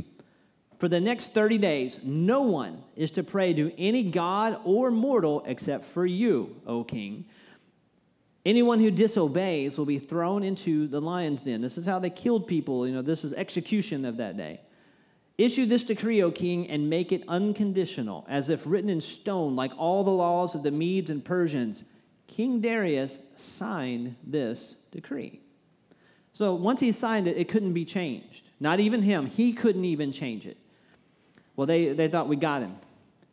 For 0.79 0.87
the 0.87 1.01
next 1.01 1.33
30 1.33 1.57
days, 1.57 2.05
no 2.05 2.43
one 2.43 2.81
is 2.95 3.11
to 3.11 3.23
pray 3.23 3.53
to 3.53 3.77
any 3.77 4.03
god 4.03 4.57
or 4.63 4.89
mortal 4.89 5.43
except 5.45 5.83
for 5.83 6.05
you, 6.05 6.55
O 6.65 6.85
king. 6.85 7.25
Anyone 8.45 8.79
who 8.79 8.89
disobeys 8.89 9.77
will 9.77 9.85
be 9.85 9.99
thrown 9.99 10.43
into 10.43 10.87
the 10.87 11.01
lion's 11.01 11.43
den. 11.43 11.59
This 11.59 11.77
is 11.77 11.85
how 11.85 11.99
they 11.99 12.09
killed 12.09 12.47
people. 12.47 12.87
You 12.87 12.93
know, 12.93 13.01
this 13.01 13.25
is 13.25 13.33
execution 13.33 14.05
of 14.05 14.15
that 14.15 14.37
day. 14.37 14.61
Issue 15.37 15.65
this 15.65 15.83
decree, 15.83 16.21
O 16.21 16.31
king, 16.31 16.69
and 16.69 16.89
make 16.89 17.11
it 17.11 17.23
unconditional, 17.27 18.25
as 18.29 18.49
if 18.49 18.67
written 18.67 18.89
in 18.89 19.01
stone, 19.01 19.55
like 19.55 19.71
all 19.77 20.03
the 20.03 20.11
laws 20.11 20.53
of 20.53 20.61
the 20.61 20.71
Medes 20.71 21.09
and 21.09 21.25
Persians. 21.25 21.83
King 22.27 22.61
Darius 22.61 23.19
signed 23.35 24.15
this 24.23 24.75
decree. 24.91 25.39
So 26.33 26.53
once 26.53 26.79
he 26.79 26.91
signed 26.91 27.27
it, 27.27 27.37
it 27.37 27.47
couldn't 27.47 27.73
be 27.73 27.85
changed. 27.85 28.49
Not 28.59 28.79
even 28.79 29.01
him. 29.01 29.25
He 29.25 29.53
couldn't 29.53 29.85
even 29.85 30.11
change 30.11 30.45
it. 30.45 30.57
Well, 31.55 31.67
they, 31.67 31.93
they 31.93 32.07
thought 32.07 32.27
we 32.27 32.35
got 32.35 32.61
him. 32.61 32.75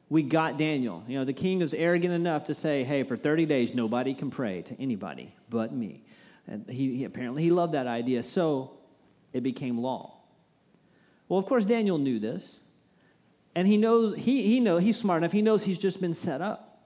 We 0.09 0.23
got 0.23 0.59
Daniel. 0.59 1.02
You 1.07 1.19
know, 1.19 1.25
the 1.25 1.33
king 1.33 1.61
was 1.61 1.73
arrogant 1.73 2.12
enough 2.12 2.45
to 2.47 2.54
say, 2.54 2.85
hey, 2.85 3.04
for 3.04 3.16
30 3.16 3.47
days, 3.47 3.75
nobody 3.75 4.12
can 4.12 4.30
pray 4.30 4.62
to 4.62 4.80
anybody 4.80 5.35
but 5.49 5.73
me. 5.73 6.02
And 6.47 6.69
he, 6.69 6.97
he 6.97 7.04
apparently 7.04 7.42
he 7.42 7.50
loved 7.50 7.75
that 7.75 7.87
idea. 7.87 8.23
So 8.23 8.73
it 9.33 9.42
became 9.42 9.78
law. 9.78 10.19
Well, 11.30 11.38
of 11.38 11.46
course, 11.46 11.64
Daniel 11.64 11.96
knew 11.96 12.18
this. 12.18 12.60
And 13.54 13.66
he 13.66 13.76
knows, 13.76 14.16
he, 14.16 14.42
he 14.49 14.58
know, 14.58 14.78
he's 14.78 14.99
smart 14.99 15.22
enough. 15.22 15.32
He 15.32 15.42
knows 15.42 15.62
he's 15.62 15.78
just 15.78 16.00
been 16.00 16.14
set 16.14 16.40
up. 16.40 16.80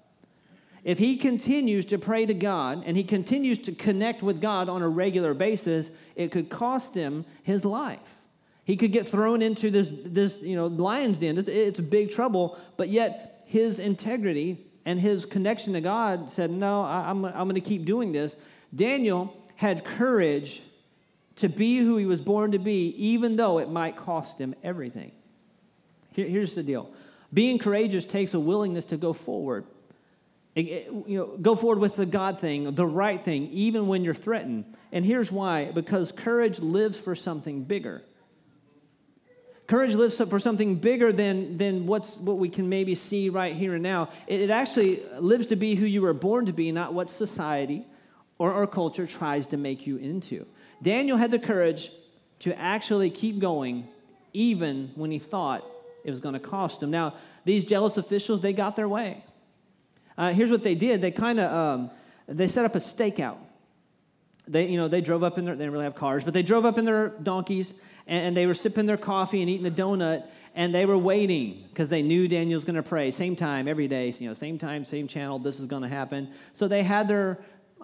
If 0.85 0.99
he 0.99 1.17
continues 1.17 1.87
to 1.87 1.99
pray 1.99 2.27
to 2.27 2.35
God 2.35 2.83
and 2.85 2.95
he 2.95 3.05
continues 3.05 3.59
to 3.61 3.73
connect 3.73 4.23
with 4.23 4.43
God 4.43 4.69
on 4.69 4.83
a 4.83 4.89
regular 4.89 5.33
basis, 5.33 5.91
it 6.15 6.31
could 6.31 6.51
cost 6.51 6.95
him 6.95 7.25
his 7.43 7.65
life. 7.65 7.99
He 8.65 8.77
could 8.77 8.93
get 8.93 9.09
thrown 9.09 9.41
into 9.41 9.71
this, 9.71 9.89
this 10.05 10.43
you 10.43 10.57
know, 10.57 10.67
lion's 10.67 11.17
den. 11.17 11.39
It's, 11.39 11.49
it's 11.49 11.81
big 11.81 12.11
trouble, 12.11 12.59
but 12.77 12.91
yet 12.91 13.45
his 13.47 13.79
integrity 13.79 14.59
and 14.85 15.01
his 15.01 15.25
connection 15.25 15.73
to 15.73 15.81
God 15.81 16.31
said, 16.31 16.51
No, 16.51 16.83
I, 16.83 17.09
I'm, 17.09 17.25
I'm 17.25 17.49
going 17.49 17.55
to 17.55 17.63
keep 17.63 17.87
doing 17.87 18.13
this. 18.13 18.37
Daniel 18.75 19.35
had 19.57 19.87
courage 19.87 20.61
to 21.37 21.49
be 21.49 21.79
who 21.79 21.97
he 21.97 22.07
was 22.07 22.21
born 22.21 22.53
to 22.53 22.59
be, 22.59 22.95
even 22.97 23.37
though 23.37 23.59
it 23.59 23.69
might 23.69 23.97
cost 23.97 24.39
him 24.39 24.55
everything. 24.63 25.13
Here, 26.13 26.29
here's 26.29 26.55
the 26.55 26.63
deal 26.63 26.91
being 27.33 27.59
courageous 27.59 28.05
takes 28.05 28.35
a 28.35 28.41
willingness 28.41 28.87
to 28.87 28.97
go 28.97 29.13
forward. 29.13 29.65
It, 30.55 30.67
it, 30.67 30.93
you 31.09 31.19
know, 31.19 31.37
go 31.37 31.57
forward 31.57 31.81
with 31.81 31.97
the 31.97 32.07
God 32.07 32.39
thing, 32.39 32.73
the 32.77 32.87
right 32.87 33.23
thing, 33.23 33.49
even 33.51 33.89
when 33.89 34.05
you're 34.05 34.15
threatened. 34.15 34.77
And 34.93 35.05
here's 35.05 35.33
why 35.33 35.73
because 35.73 36.13
courage 36.13 36.61
lives 36.61 36.99
for 36.99 37.17
something 37.17 37.65
bigger. 37.65 38.03
Courage 39.67 39.95
lives 39.95 40.19
for 40.19 40.39
something 40.39 40.77
bigger 40.77 41.13
than, 41.13 41.57
than 41.57 41.87
what's, 41.87 42.19
what 42.19 42.37
we 42.37 42.51
can 42.51 42.69
maybe 42.69 42.95
see 42.95 43.31
right 43.31 43.57
here 43.57 43.75
and 43.75 43.83
now. 43.83 44.11
It, 44.27 44.43
it 44.43 44.51
actually 44.51 45.03
lives 45.19 45.49
to 45.49 45.57
be 45.57 45.75
who 45.75 45.87
you 45.87 46.03
were 46.03 46.13
born 46.13 46.47
to 46.47 46.53
be, 46.53 46.71
not 46.71 46.95
what 46.95 47.11
society 47.11 47.85
or 48.39 48.53
our 48.53 48.67
culture 48.67 49.07
tries 49.07 49.47
to 49.47 49.57
make 49.57 49.87
you 49.87 49.97
into. 49.97 50.47
Daniel 50.85 51.17
had 51.17 51.31
the 51.31 51.39
courage 51.39 51.91
to 52.41 52.57
actually 52.61 53.09
keep 53.09 53.39
going 53.39 53.89
even 54.35 54.91
when 54.97 55.11
he 55.11 55.19
thought 55.19 55.65
it 56.05 56.11
was 56.11 56.21
going 56.21 56.35
to 56.35 56.41
cost 56.41 56.83
him. 56.83 56.91
Now, 56.91 57.15
these 57.47 57.65
jealous 57.65 57.97
officials, 57.97 58.43
they 58.43 58.53
got 58.53 58.77
their 58.77 58.89
way. 58.89 59.25
Uh, 60.19 60.33
here's 60.33 60.51
what 60.51 60.63
they 60.63 60.75
did. 60.75 61.01
They 61.01 61.11
kind 61.11 61.41
of 61.41 61.51
um, 61.53 61.91
they 62.29 62.49
set 62.49 62.65
up 62.65 62.75
a 62.75 62.79
stakeout. 62.79 63.39
They, 64.47 64.69
you 64.69 64.77
know, 64.77 64.89
they 64.89 65.01
drove 65.01 65.23
up 65.23 65.39
in 65.39 65.47
their, 65.47 65.55
they 65.55 65.65
didn't 65.65 65.73
really 65.73 65.85
have 65.85 65.95
cars, 65.95 66.23
but 66.23 66.35
they 66.35 66.43
drove 66.43 66.67
up 66.67 66.77
in 66.77 66.85
their 66.85 67.09
donkeys 67.09 67.81
and, 68.07 68.27
and 68.27 68.37
they 68.37 68.47
were 68.47 68.55
sipping 68.55 68.85
their 68.85 68.99
coffee 68.99 69.41
and 69.41 69.51
eating 69.51 69.67
a 69.67 69.71
donut 69.71 70.27
and 70.55 70.75
they 70.75 70.87
were 70.87 70.99
waiting 70.99 71.65
because 71.69 71.89
they 71.89 72.03
knew 72.03 72.29
Daniel's 72.29 72.65
going 72.65 72.77
to 72.77 72.83
pray. 72.83 73.11
Same 73.11 73.35
time, 73.35 73.67
every 73.67 73.89
day, 73.89 74.15
you 74.19 74.29
know, 74.29 74.35
same 74.35 74.59
time, 74.59 74.85
same 74.85 75.09
channel, 75.09 75.39
this 75.39 75.59
is 75.59 75.67
going 75.67 75.83
to 75.83 75.89
happen. 75.89 76.29
So 76.53 76.69
they 76.69 76.83
had 76.83 77.09
their, 77.09 77.39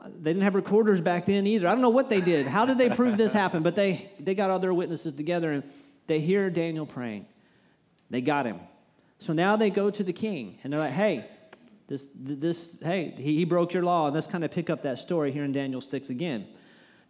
they 0.04 0.30
didn't 0.30 0.42
have 0.42 0.54
recorders 0.54 1.00
back 1.00 1.26
then 1.26 1.46
either. 1.46 1.68
I 1.68 1.72
don't 1.72 1.82
know 1.82 1.90
what 1.90 2.08
they 2.08 2.20
did. 2.20 2.46
How 2.46 2.64
did 2.64 2.78
they 2.78 2.88
prove 2.90 3.16
this 3.16 3.32
happened? 3.32 3.64
But 3.64 3.76
they, 3.76 4.10
they 4.18 4.34
got 4.34 4.50
all 4.50 4.58
their 4.58 4.74
witnesses 4.74 5.14
together 5.14 5.52
and 5.52 5.62
they 6.06 6.20
hear 6.20 6.48
Daniel 6.50 6.86
praying. 6.86 7.26
They 8.08 8.20
got 8.20 8.46
him. 8.46 8.60
So 9.18 9.32
now 9.32 9.56
they 9.56 9.70
go 9.70 9.90
to 9.90 10.02
the 10.02 10.12
king 10.12 10.58
and 10.64 10.72
they're 10.72 10.80
like, 10.80 10.92
hey, 10.92 11.26
this, 11.86 12.04
this 12.14 12.76
hey, 12.82 13.14
he, 13.16 13.36
he 13.36 13.44
broke 13.44 13.74
your 13.74 13.82
law. 13.82 14.06
And 14.06 14.14
let's 14.14 14.26
kind 14.26 14.44
of 14.44 14.50
pick 14.50 14.70
up 14.70 14.82
that 14.84 14.98
story 14.98 15.32
here 15.32 15.44
in 15.44 15.52
Daniel 15.52 15.80
6 15.80 16.08
again. 16.08 16.46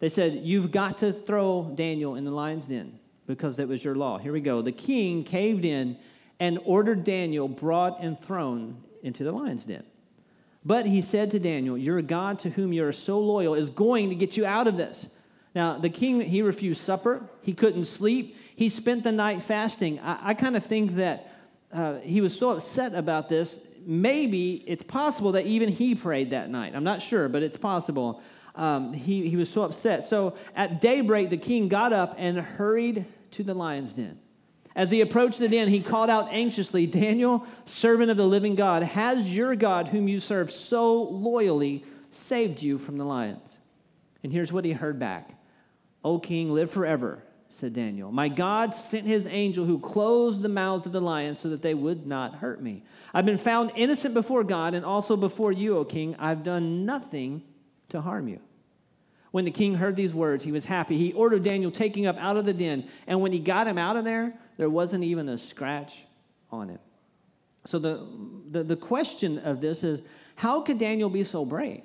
They 0.01 0.09
said, 0.09 0.41
You've 0.43 0.73
got 0.73 0.99
to 0.99 1.13
throw 1.13 1.71
Daniel 1.75 2.17
in 2.17 2.25
the 2.25 2.31
lion's 2.31 2.67
den 2.67 2.99
because 3.27 3.59
it 3.59 3.69
was 3.69 3.85
your 3.85 3.95
law. 3.95 4.19
Here 4.19 4.33
we 4.33 4.41
go. 4.41 4.63
The 4.63 4.73
king 4.73 5.23
caved 5.23 5.65
in 5.65 5.99
and 6.41 6.59
ordered 6.65 7.05
Daniel 7.05 7.47
brought 7.47 8.03
and 8.03 8.21
thrown 8.21 8.83
into 9.03 9.23
the 9.23 9.33
lion's 9.33 9.67
den. 9.67 9.85
But 10.65 10.87
he 10.87 11.01
said 11.01 11.31
to 11.31 11.39
Daniel, 11.39 11.79
Your 11.79 12.03
God 12.03 12.39
to 12.41 12.51
whom 12.51 12.73
you 12.73 12.85
are 12.85 12.93
so 12.93 13.19
loyal 13.19 13.55
is 13.55 13.71
going 13.71 14.11
to 14.11 14.15
get 14.15 14.37
you 14.37 14.45
out 14.45 14.67
of 14.67 14.77
this. 14.77 15.15
Now, 15.55 15.79
the 15.79 15.89
king, 15.89 16.21
he 16.21 16.43
refused 16.43 16.83
supper. 16.83 17.23
He 17.43 17.55
couldn't 17.55 17.87
sleep. 17.87 18.37
He 18.55 18.69
spent 18.69 19.05
the 19.05 19.13
night 19.13 19.43
fasting. 19.43 19.99
I, 20.01 20.31
I 20.31 20.35
kind 20.35 20.57
of 20.57 20.65
think 20.65 20.93
that 20.93 21.33
uh, 21.73 21.99
he 22.01 22.21
was 22.21 22.39
so 22.39 22.51
upset 22.51 22.95
about 22.95 23.29
this. 23.29 23.59
Maybe 23.87 24.63
it's 24.67 24.85
possible 24.85 25.33
that 25.33 25.47
even 25.47 25.71
he 25.71 25.95
prayed 25.95 26.31
that 26.31 26.51
night. 26.51 26.75
I'm 26.75 26.85
not 26.85 27.01
sure, 27.01 27.29
but 27.29 27.43
it's 27.43 27.57
possible. 27.57 28.23
Um, 28.55 28.93
he, 28.93 29.29
he 29.29 29.37
was 29.37 29.49
so 29.49 29.63
upset. 29.63 30.07
So 30.07 30.37
at 30.55 30.81
daybreak, 30.81 31.31
the 31.31 31.37
king 31.39 31.69
got 31.69 31.93
up 31.93 32.15
and 32.19 32.39
hurried 32.39 33.07
to 33.33 33.43
the 33.43 33.55
lion's 33.55 33.95
den. 33.95 34.19
As 34.77 34.91
he 34.91 35.01
approached 35.01 35.39
the 35.39 35.49
den, 35.49 35.69
he 35.69 35.83
called 35.83 36.11
out 36.11 36.33
anxiously, 36.33 36.87
Daniel, 36.87 37.45
servant 37.65 38.11
of 38.11 38.17
the 38.17 38.27
living 38.27 38.55
God, 38.55 38.83
has 38.83 39.35
your 39.35 39.57
God, 39.57 39.89
whom 39.89 40.07
you 40.07 40.21
serve 40.21 40.51
so 40.51 41.03
loyally, 41.03 41.85
saved 42.11 42.63
you 42.63 42.79
from 42.79 42.97
the 42.97 43.05
lions? 43.05 43.59
And 44.23 44.33
here's 44.33 44.53
what 44.53 44.65
he 44.65 44.73
heard 44.73 44.99
back 44.99 45.35
O 46.05 46.19
king, 46.19 46.53
live 46.53 46.71
forever, 46.71 47.23
said 47.49 47.75
Daniel. 47.75 48.13
My 48.13 48.29
God 48.29 48.77
sent 48.77 49.07
his 49.07 49.27
angel 49.27 49.65
who 49.65 49.79
closed 49.79 50.41
the 50.41 50.49
mouths 50.49 50.87
of 50.87 50.93
the 50.93 51.01
lions 51.01 51.41
so 51.41 51.49
that 51.49 51.63
they 51.63 51.75
would 51.75 52.07
not 52.07 52.37
hurt 52.37 52.63
me. 52.63 52.85
I've 53.13 53.27
been 53.27 53.39
found 53.39 53.73
innocent 53.75 54.15
before 54.15 54.45
God 54.45 54.75
and 54.75 54.85
also 54.85 55.17
before 55.17 55.53
you, 55.53 55.77
O 55.77 55.85
king. 55.85 56.15
I've 56.19 56.45
done 56.45 56.87
nothing 56.87 57.43
to 57.89 58.01
harm 58.01 58.29
you. 58.29 58.41
When 59.33 59.45
the 59.45 59.51
king 59.51 59.77
heard 59.77 59.95
these 59.95 60.15
words, 60.15 60.45
he 60.45 60.53
was 60.53 60.65
happy. 60.65 60.97
He 60.97 61.13
ordered 61.13 61.45
Daniel 61.45 61.71
taking 61.71 62.07
up 62.07 62.17
out 62.19 62.37
of 62.37 62.45
the 62.45 62.53
den, 62.53 62.89
and 63.07 63.21
when 63.21 63.33
he 63.33 63.39
got 63.39 63.67
him 63.67 63.79
out 63.79 63.97
of 63.97 64.05
there, 64.05 64.35
there 64.61 64.69
wasn't 64.69 65.03
even 65.03 65.31
a 65.31 65.39
scratch 65.39 66.05
on 66.53 66.69
it. 66.69 66.81
So 67.65 67.79
the, 67.79 68.07
the, 68.51 68.63
the 68.63 68.77
question 68.77 69.39
of 69.39 69.63
this 69.63 69.83
is 69.83 70.03
how 70.35 70.61
could 70.61 70.79
Daniel 70.79 71.09
be 71.09 71.25
so 71.25 71.47
brave? 71.47 71.83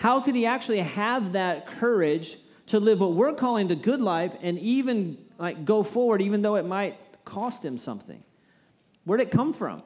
How 0.00 0.20
could 0.20 0.34
he 0.34 0.46
actually 0.46 0.80
have 0.80 1.34
that 1.34 1.68
courage 1.68 2.38
to 2.66 2.80
live 2.80 2.98
what 2.98 3.12
we're 3.12 3.34
calling 3.34 3.68
the 3.68 3.76
good 3.76 4.00
life 4.00 4.32
and 4.42 4.58
even 4.58 5.16
like 5.38 5.64
go 5.64 5.84
forward 5.84 6.20
even 6.22 6.42
though 6.42 6.56
it 6.56 6.66
might 6.66 6.98
cost 7.24 7.64
him 7.64 7.78
something? 7.78 8.20
Where'd 9.04 9.20
it 9.20 9.30
come 9.30 9.52
from? 9.52 9.80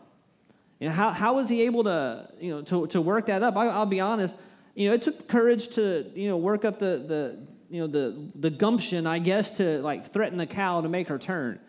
You 0.80 0.88
know, 0.88 0.94
how, 0.94 1.10
how 1.10 1.34
was 1.34 1.50
he 1.50 1.62
able 1.66 1.84
to, 1.84 2.30
you 2.40 2.50
know, 2.50 2.62
to, 2.62 2.86
to 2.86 3.02
work 3.02 3.26
that 3.26 3.42
up? 3.42 3.58
I, 3.58 3.66
I'll 3.66 3.84
be 3.84 4.00
honest, 4.00 4.34
you 4.74 4.88
know, 4.88 4.94
it 4.94 5.02
took 5.02 5.28
courage 5.28 5.68
to, 5.74 6.10
you 6.14 6.28
know, 6.28 6.38
work 6.38 6.64
up 6.64 6.78
the, 6.78 7.04
the 7.06 7.38
you 7.68 7.80
know, 7.80 7.86
the, 7.88 8.30
the 8.36 8.50
gumption, 8.50 9.06
I 9.06 9.18
guess, 9.18 9.58
to 9.58 9.82
like 9.82 10.12
threaten 10.12 10.38
the 10.38 10.46
cow 10.46 10.80
to 10.80 10.88
make 10.88 11.08
her 11.08 11.18
turn. 11.18 11.60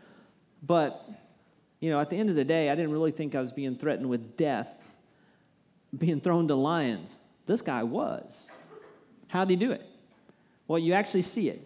But, 0.66 1.08
you 1.80 1.90
know, 1.90 2.00
at 2.00 2.10
the 2.10 2.18
end 2.18 2.30
of 2.30 2.36
the 2.36 2.46
day, 2.46 2.70
I 2.70 2.76
didn't 2.76 2.92
really 2.92 3.12
think 3.12 3.36
I 3.36 3.42
was 3.42 3.52
being 3.52 3.76
threatened 3.76 4.10
with 4.10 4.38
death, 4.38 4.98
being 5.96 6.22
thrown 6.22 6.48
to 6.48 6.56
lions. 6.56 7.16
This 7.46 7.62
guy 7.62 7.84
was. 7.84 8.48
How'd 9.28 9.50
he 9.50 9.56
do 9.56 9.72
it? 9.72 9.86
Well, 10.68 10.80
you 10.80 10.94
actually 10.94 11.22
see 11.22 11.50
it. 11.50 11.62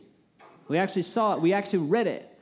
We 0.67 0.77
actually 0.77 1.03
saw 1.03 1.35
it. 1.35 1.41
We 1.41 1.53
actually 1.53 1.79
read 1.79 2.07
it. 2.07 2.37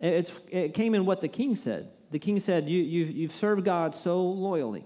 It's, 0.00 0.32
it 0.50 0.74
came 0.74 0.94
in 0.94 1.06
what 1.06 1.20
the 1.20 1.28
king 1.28 1.56
said. 1.56 1.90
The 2.10 2.18
king 2.18 2.38
said, 2.38 2.68
you, 2.68 2.82
you, 2.82 3.04
You've 3.06 3.32
served 3.32 3.64
God 3.64 3.94
so 3.94 4.22
loyally. 4.22 4.84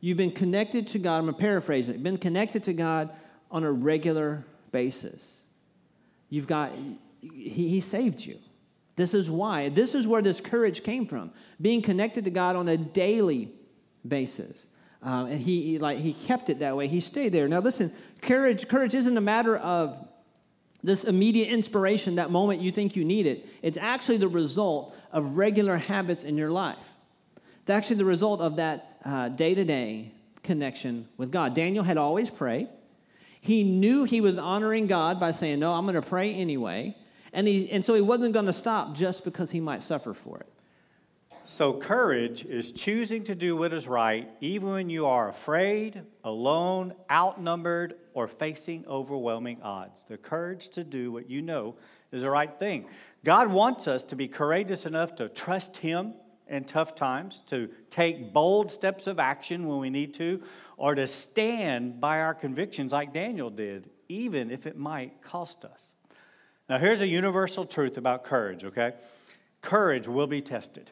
You've 0.00 0.16
been 0.16 0.32
connected 0.32 0.88
to 0.88 0.98
God. 0.98 1.18
I'm 1.18 1.24
going 1.24 1.34
to 1.34 1.40
paraphrase 1.40 1.88
it. 1.88 2.02
Been 2.02 2.18
connected 2.18 2.64
to 2.64 2.72
God 2.72 3.10
on 3.50 3.64
a 3.64 3.70
regular 3.70 4.44
basis. 4.72 5.40
You've 6.28 6.46
got, 6.46 6.72
he, 7.20 7.68
he 7.68 7.80
saved 7.80 8.20
you. 8.20 8.38
This 8.96 9.12
is 9.12 9.30
why. 9.30 9.68
This 9.68 9.94
is 9.94 10.06
where 10.06 10.22
this 10.22 10.40
courage 10.40 10.82
came 10.82 11.06
from. 11.06 11.30
Being 11.60 11.82
connected 11.82 12.24
to 12.24 12.30
God 12.30 12.56
on 12.56 12.68
a 12.68 12.76
daily 12.76 13.52
basis. 14.06 14.66
Uh, 15.04 15.26
and 15.30 15.40
he, 15.40 15.62
he, 15.62 15.78
like 15.78 15.98
he 15.98 16.14
kept 16.14 16.50
it 16.50 16.60
that 16.60 16.76
way. 16.76 16.88
He 16.88 17.00
stayed 17.00 17.32
there. 17.32 17.46
Now 17.46 17.60
listen, 17.60 17.92
courage 18.22 18.66
courage 18.66 18.94
isn't 18.94 19.16
a 19.16 19.20
matter 19.20 19.56
of 19.56 20.08
this 20.82 21.04
immediate 21.04 21.48
inspiration 21.48 22.16
that 22.16 22.30
moment 22.30 22.60
you 22.62 22.72
think 22.72 22.96
you 22.96 23.04
need 23.04 23.26
it. 23.26 23.46
It's 23.62 23.78
actually 23.78 24.18
the 24.18 24.28
result 24.28 24.96
of 25.12 25.36
regular 25.36 25.76
habits 25.76 26.24
in 26.24 26.36
your 26.36 26.50
life. 26.50 26.78
It's 27.60 27.70
actually 27.70 27.96
the 27.96 28.04
result 28.04 28.40
of 28.40 28.56
that 28.56 29.36
day 29.36 29.54
to 29.54 29.64
day 29.64 30.12
connection 30.42 31.08
with 31.16 31.30
God. 31.30 31.54
Daniel 31.54 31.84
had 31.84 31.98
always 31.98 32.30
prayed. 32.30 32.68
He 33.40 33.62
knew 33.62 34.04
he 34.04 34.20
was 34.20 34.38
honoring 34.38 34.86
God 34.86 35.20
by 35.20 35.30
saying, 35.32 35.60
No, 35.60 35.72
I'm 35.72 35.84
going 35.84 35.94
to 35.94 36.02
pray 36.02 36.34
anyway. 36.34 36.96
And, 37.32 37.46
he, 37.46 37.70
and 37.70 37.84
so 37.84 37.94
he 37.94 38.00
wasn't 38.00 38.32
going 38.32 38.46
to 38.46 38.52
stop 38.52 38.94
just 38.94 39.24
because 39.24 39.50
he 39.50 39.60
might 39.60 39.82
suffer 39.82 40.14
for 40.14 40.38
it. 40.38 40.48
So, 41.48 41.74
courage 41.74 42.44
is 42.44 42.72
choosing 42.72 43.22
to 43.24 43.36
do 43.36 43.56
what 43.56 43.72
is 43.72 43.86
right, 43.86 44.28
even 44.40 44.70
when 44.70 44.90
you 44.90 45.06
are 45.06 45.28
afraid, 45.28 46.02
alone, 46.24 46.92
outnumbered, 47.08 47.94
or 48.14 48.26
facing 48.26 48.84
overwhelming 48.88 49.62
odds. 49.62 50.06
The 50.06 50.18
courage 50.18 50.70
to 50.70 50.82
do 50.82 51.12
what 51.12 51.30
you 51.30 51.42
know 51.42 51.76
is 52.10 52.22
the 52.22 52.30
right 52.30 52.58
thing. 52.58 52.86
God 53.24 53.46
wants 53.46 53.86
us 53.86 54.02
to 54.04 54.16
be 54.16 54.26
courageous 54.26 54.86
enough 54.86 55.14
to 55.16 55.28
trust 55.28 55.76
Him 55.76 56.14
in 56.48 56.64
tough 56.64 56.96
times, 56.96 57.42
to 57.46 57.70
take 57.90 58.32
bold 58.32 58.72
steps 58.72 59.06
of 59.06 59.20
action 59.20 59.68
when 59.68 59.78
we 59.78 59.88
need 59.88 60.14
to, 60.14 60.42
or 60.76 60.96
to 60.96 61.06
stand 61.06 62.00
by 62.00 62.22
our 62.22 62.34
convictions 62.34 62.92
like 62.92 63.12
Daniel 63.12 63.50
did, 63.50 63.88
even 64.08 64.50
if 64.50 64.66
it 64.66 64.76
might 64.76 65.22
cost 65.22 65.64
us. 65.64 65.92
Now, 66.68 66.78
here's 66.78 67.00
a 67.00 67.06
universal 67.06 67.64
truth 67.64 67.96
about 67.96 68.24
courage, 68.24 68.64
okay? 68.64 68.94
Courage 69.62 70.08
will 70.08 70.26
be 70.26 70.42
tested. 70.42 70.90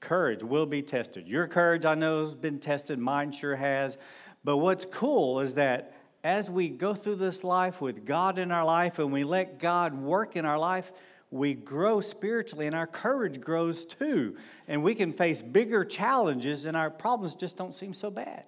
Courage 0.00 0.42
will 0.42 0.66
be 0.66 0.82
tested. 0.82 1.26
Your 1.26 1.46
courage, 1.46 1.84
I 1.84 1.94
know, 1.94 2.20
has 2.20 2.34
been 2.34 2.58
tested. 2.58 2.98
Mine 2.98 3.32
sure 3.32 3.56
has. 3.56 3.98
But 4.44 4.58
what's 4.58 4.84
cool 4.84 5.40
is 5.40 5.54
that 5.54 5.94
as 6.22 6.50
we 6.50 6.68
go 6.68 6.94
through 6.94 7.16
this 7.16 7.42
life 7.42 7.80
with 7.80 8.04
God 8.04 8.38
in 8.38 8.52
our 8.52 8.64
life 8.64 8.98
and 8.98 9.12
we 9.12 9.24
let 9.24 9.58
God 9.58 9.94
work 9.94 10.36
in 10.36 10.44
our 10.44 10.58
life, 10.58 10.92
we 11.30 11.54
grow 11.54 12.00
spiritually 12.00 12.66
and 12.66 12.74
our 12.74 12.86
courage 12.86 13.40
grows 13.40 13.84
too. 13.84 14.36
And 14.66 14.82
we 14.82 14.94
can 14.94 15.12
face 15.12 15.42
bigger 15.42 15.84
challenges 15.84 16.64
and 16.64 16.76
our 16.76 16.90
problems 16.90 17.34
just 17.34 17.56
don't 17.56 17.74
seem 17.74 17.94
so 17.94 18.10
bad. 18.10 18.44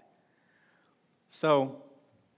So, 1.29 1.83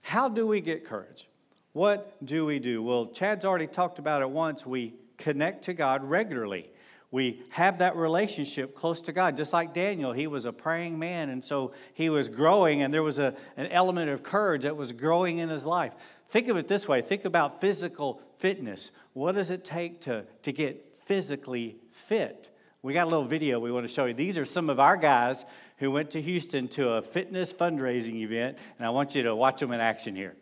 how 0.01 0.29
do 0.29 0.45
we 0.45 0.59
get 0.61 0.85
courage? 0.85 1.27
What 1.73 2.23
do 2.23 2.45
we 2.45 2.59
do? 2.59 2.81
Well, 2.81 3.07
Chad's 3.07 3.45
already 3.45 3.67
talked 3.67 3.99
about 3.99 4.21
it 4.21 4.29
once. 4.29 4.65
We 4.65 4.93
connect 5.17 5.65
to 5.65 5.73
God 5.73 6.03
regularly. 6.03 6.69
We 7.09 7.43
have 7.49 7.79
that 7.79 7.95
relationship 7.95 8.73
close 8.73 9.01
to 9.01 9.11
God. 9.11 9.37
Just 9.37 9.53
like 9.53 9.73
Daniel, 9.73 10.13
he 10.13 10.25
was 10.25 10.45
a 10.45 10.53
praying 10.53 10.97
man, 10.97 11.29
and 11.29 11.43
so 11.45 11.73
he 11.93 12.09
was 12.09 12.27
growing, 12.27 12.81
and 12.81 12.91
there 12.91 13.03
was 13.03 13.19
a, 13.19 13.35
an 13.55 13.67
element 13.67 14.09
of 14.09 14.23
courage 14.23 14.63
that 14.63 14.75
was 14.75 14.91
growing 14.91 15.37
in 15.37 15.49
his 15.49 15.63
life. 15.63 15.93
Think 16.27 16.47
of 16.47 16.57
it 16.57 16.67
this 16.67 16.87
way 16.87 17.01
think 17.01 17.25
about 17.25 17.61
physical 17.61 18.21
fitness. 18.37 18.91
What 19.13 19.35
does 19.35 19.51
it 19.51 19.63
take 19.63 20.01
to, 20.01 20.25
to 20.41 20.51
get 20.51 20.97
physically 21.05 21.77
fit? 21.91 22.49
We 22.81 22.93
got 22.93 23.03
a 23.03 23.11
little 23.11 23.25
video 23.25 23.59
we 23.59 23.71
want 23.71 23.87
to 23.87 23.93
show 23.93 24.05
you. 24.05 24.13
These 24.13 24.37
are 24.37 24.45
some 24.45 24.69
of 24.69 24.79
our 24.79 24.97
guys 24.97 25.45
who 25.77 25.91
went 25.91 26.11
to 26.11 26.21
Houston 26.21 26.67
to 26.69 26.93
a 26.93 27.01
fitness 27.01 27.53
fundraising 27.53 28.15
event, 28.15 28.57
and 28.77 28.85
I 28.85 28.89
want 28.89 29.15
you 29.15 29.23
to 29.23 29.35
watch 29.35 29.59
them 29.59 29.71
in 29.71 29.79
action 29.79 30.15
here. 30.15 30.35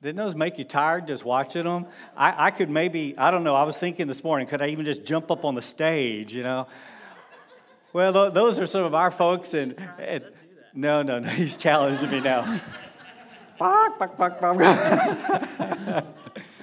Didn't 0.00 0.16
those 0.16 0.36
make 0.36 0.58
you 0.58 0.64
tired 0.64 1.08
just 1.08 1.24
watching 1.24 1.64
them? 1.64 1.86
I, 2.16 2.46
I 2.46 2.50
could 2.52 2.70
maybe, 2.70 3.18
I 3.18 3.32
don't 3.32 3.42
know, 3.42 3.56
I 3.56 3.64
was 3.64 3.76
thinking 3.76 4.06
this 4.06 4.22
morning, 4.22 4.46
could 4.46 4.62
I 4.62 4.68
even 4.68 4.84
just 4.84 5.04
jump 5.04 5.28
up 5.28 5.44
on 5.44 5.56
the 5.56 5.62
stage, 5.62 6.32
you 6.32 6.44
know? 6.44 6.68
Well, 7.92 8.12
th- 8.12 8.32
those 8.32 8.60
are 8.60 8.66
some 8.66 8.84
of 8.84 8.94
our 8.94 9.10
folks, 9.10 9.54
and, 9.54 9.74
and 9.98 10.22
no, 10.72 11.02
no, 11.02 11.18
no, 11.18 11.28
he's 11.28 11.56
challenging 11.56 12.10
me 12.10 12.20
now. 12.20 12.44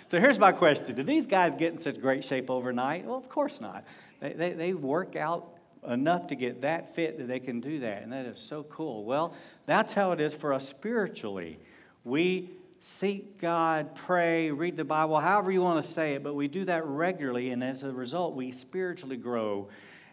so 0.08 0.18
here's 0.18 0.40
my 0.40 0.54
question 0.54 0.96
Did 0.96 1.06
these 1.06 1.26
guys 1.26 1.56
get 1.56 1.74
in 1.74 1.78
such 1.78 2.00
great 2.00 2.24
shape 2.24 2.50
overnight? 2.50 3.04
Well, 3.04 3.18
of 3.18 3.28
course 3.28 3.60
not. 3.60 3.84
They, 4.22 4.32
they, 4.32 4.54
they 4.54 4.74
work 4.74 5.18
out 5.18 5.58
enough 5.86 6.28
to 6.28 6.36
get 6.36 6.62
that 6.62 6.96
fit 6.96 7.18
that 7.18 7.28
they 7.28 7.42
can 7.42 7.60
do 7.60 7.82
that, 7.82 8.02
and 8.02 8.14
that 8.14 8.26
is 8.26 8.40
so 8.40 8.64
cool. 8.64 9.04
Well, 9.04 9.36
that's 9.66 9.92
how 9.92 10.14
it 10.14 10.22
is 10.22 10.34
for 10.34 10.54
us 10.54 10.70
spiritually. 10.70 11.60
We 12.06 12.52
seek 12.86 13.42
God, 13.42 13.96
pray, 13.96 14.52
read 14.52 14.78
the 14.78 14.84
Bible, 14.84 15.20
however 15.20 15.52
you 15.52 15.60
want 15.60 15.84
to 15.84 15.92
say 15.92 16.14
it, 16.14 16.24
but 16.24 16.36
we 16.36 16.48
do 16.48 16.66
that 16.66 16.86
regularly, 16.86 17.50
and 17.50 17.64
as 17.64 17.82
a 17.84 17.92
result, 17.92 18.36
we 18.36 18.52
spiritually 18.52 19.18
grow 19.18 19.70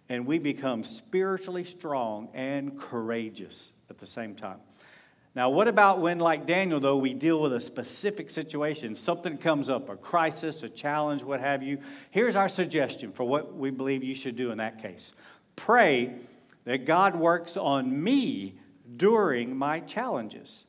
and 0.09 0.27
we 0.27 0.39
become 0.39 0.83
spiritually 0.83 1.65
strong 1.65 2.31
and 2.33 2.79
courageous 2.79 3.73
at 3.91 3.99
the 3.99 4.07
same 4.07 4.35
time. 4.35 4.57
Now, 5.35 5.51
what 5.51 5.69
about 5.69 6.01
when, 6.01 6.19
like 6.19 6.47
Daniel, 6.47 6.81
though, 6.81 6.97
we 6.97 7.13
deal 7.13 7.43
with 7.43 7.53
a 7.53 7.61
specific 7.61 8.31
situation? 8.31 8.95
Something 8.95 9.37
comes 9.37 9.69
up, 9.69 9.91
a 9.91 9.97
crisis, 9.97 10.63
a 10.63 10.69
challenge, 10.71 11.23
what 11.23 11.41
have 11.41 11.63
you. 11.63 11.79
Here's 12.11 12.37
our 12.37 12.49
suggestion 12.49 13.13
for 13.13 13.25
what 13.25 13.55
we 13.55 13.71
believe 13.71 14.03
you 14.03 14.15
should 14.15 14.37
do 14.37 14.51
in 14.51 14.57
that 14.59 14.81
case 14.81 15.13
pray 15.57 16.15
that 16.65 16.87
God 16.87 17.17
works 17.17 17.59
on 17.59 18.03
me 18.03 18.55
during 18.97 19.57
my 19.57 19.81
challenges. 19.81 20.65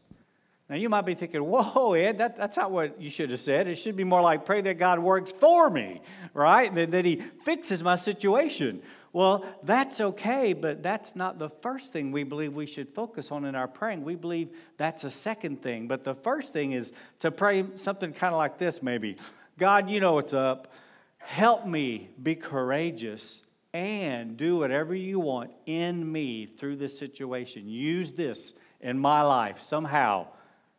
Now, 0.74 0.80
you 0.80 0.90
might 0.90 1.06
be 1.06 1.14
thinking, 1.14 1.44
whoa, 1.44 1.94
Ed, 1.94 2.18
that, 2.18 2.36
that's 2.36 2.58
not 2.58 2.72
what 2.72 3.00
you 3.00 3.12
should 3.12 3.30
have 3.30 3.40
said. 3.40 3.68
It 3.68 3.76
should 3.76 3.96
be 3.96 4.04
more 4.04 4.24
like, 4.24 4.44
pray 4.44 4.60
that 4.62 4.80
God 4.80 4.98
works 4.98 5.32
for 5.32 5.70
me, 5.70 6.02
right? 6.34 6.74
That, 6.74 6.90
that 6.90 7.06
He 7.06 7.18
fixes 7.18 7.84
my 7.84 7.94
situation. 7.94 8.82
Well, 9.12 9.46
that's 9.62 10.02
okay, 10.02 10.54
but 10.54 10.82
that's 10.82 11.16
not 11.16 11.38
the 11.38 11.50
first 11.50 11.94
thing 11.94 12.12
we 12.12 12.24
believe 12.24 12.56
we 12.56 12.66
should 12.66 12.90
focus 12.90 13.32
on 13.32 13.46
in 13.46 13.54
our 13.54 13.68
praying. 13.68 14.04
We 14.04 14.16
believe 14.16 14.50
that's 14.78 15.04
a 15.04 15.12
second 15.12 15.62
thing. 15.62 15.88
But 15.88 16.06
the 16.06 16.16
first 16.16 16.54
thing 16.54 16.72
is 16.72 16.92
to 17.20 17.30
pray 17.30 17.66
something 17.76 18.12
kind 18.12 18.34
of 18.34 18.40
like 18.40 18.58
this 18.58 18.82
maybe 18.82 19.18
God, 19.60 19.92
you 19.92 20.00
know 20.00 20.14
what's 20.14 20.34
up. 20.34 20.74
Help 21.20 21.68
me 21.68 22.10
be 22.20 22.34
courageous 22.34 23.44
and 23.76 24.38
do 24.38 24.58
whatever 24.58 24.96
you 24.96 25.20
want 25.20 25.52
in 25.68 26.12
me 26.12 26.48
through 26.48 26.78
this 26.78 26.98
situation. 26.98 27.70
Use 27.70 28.14
this 28.14 28.54
in 28.82 28.98
my 28.98 29.22
life 29.22 29.62
somehow 29.62 30.26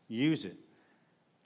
use 0.08 0.44
it. 0.44 0.56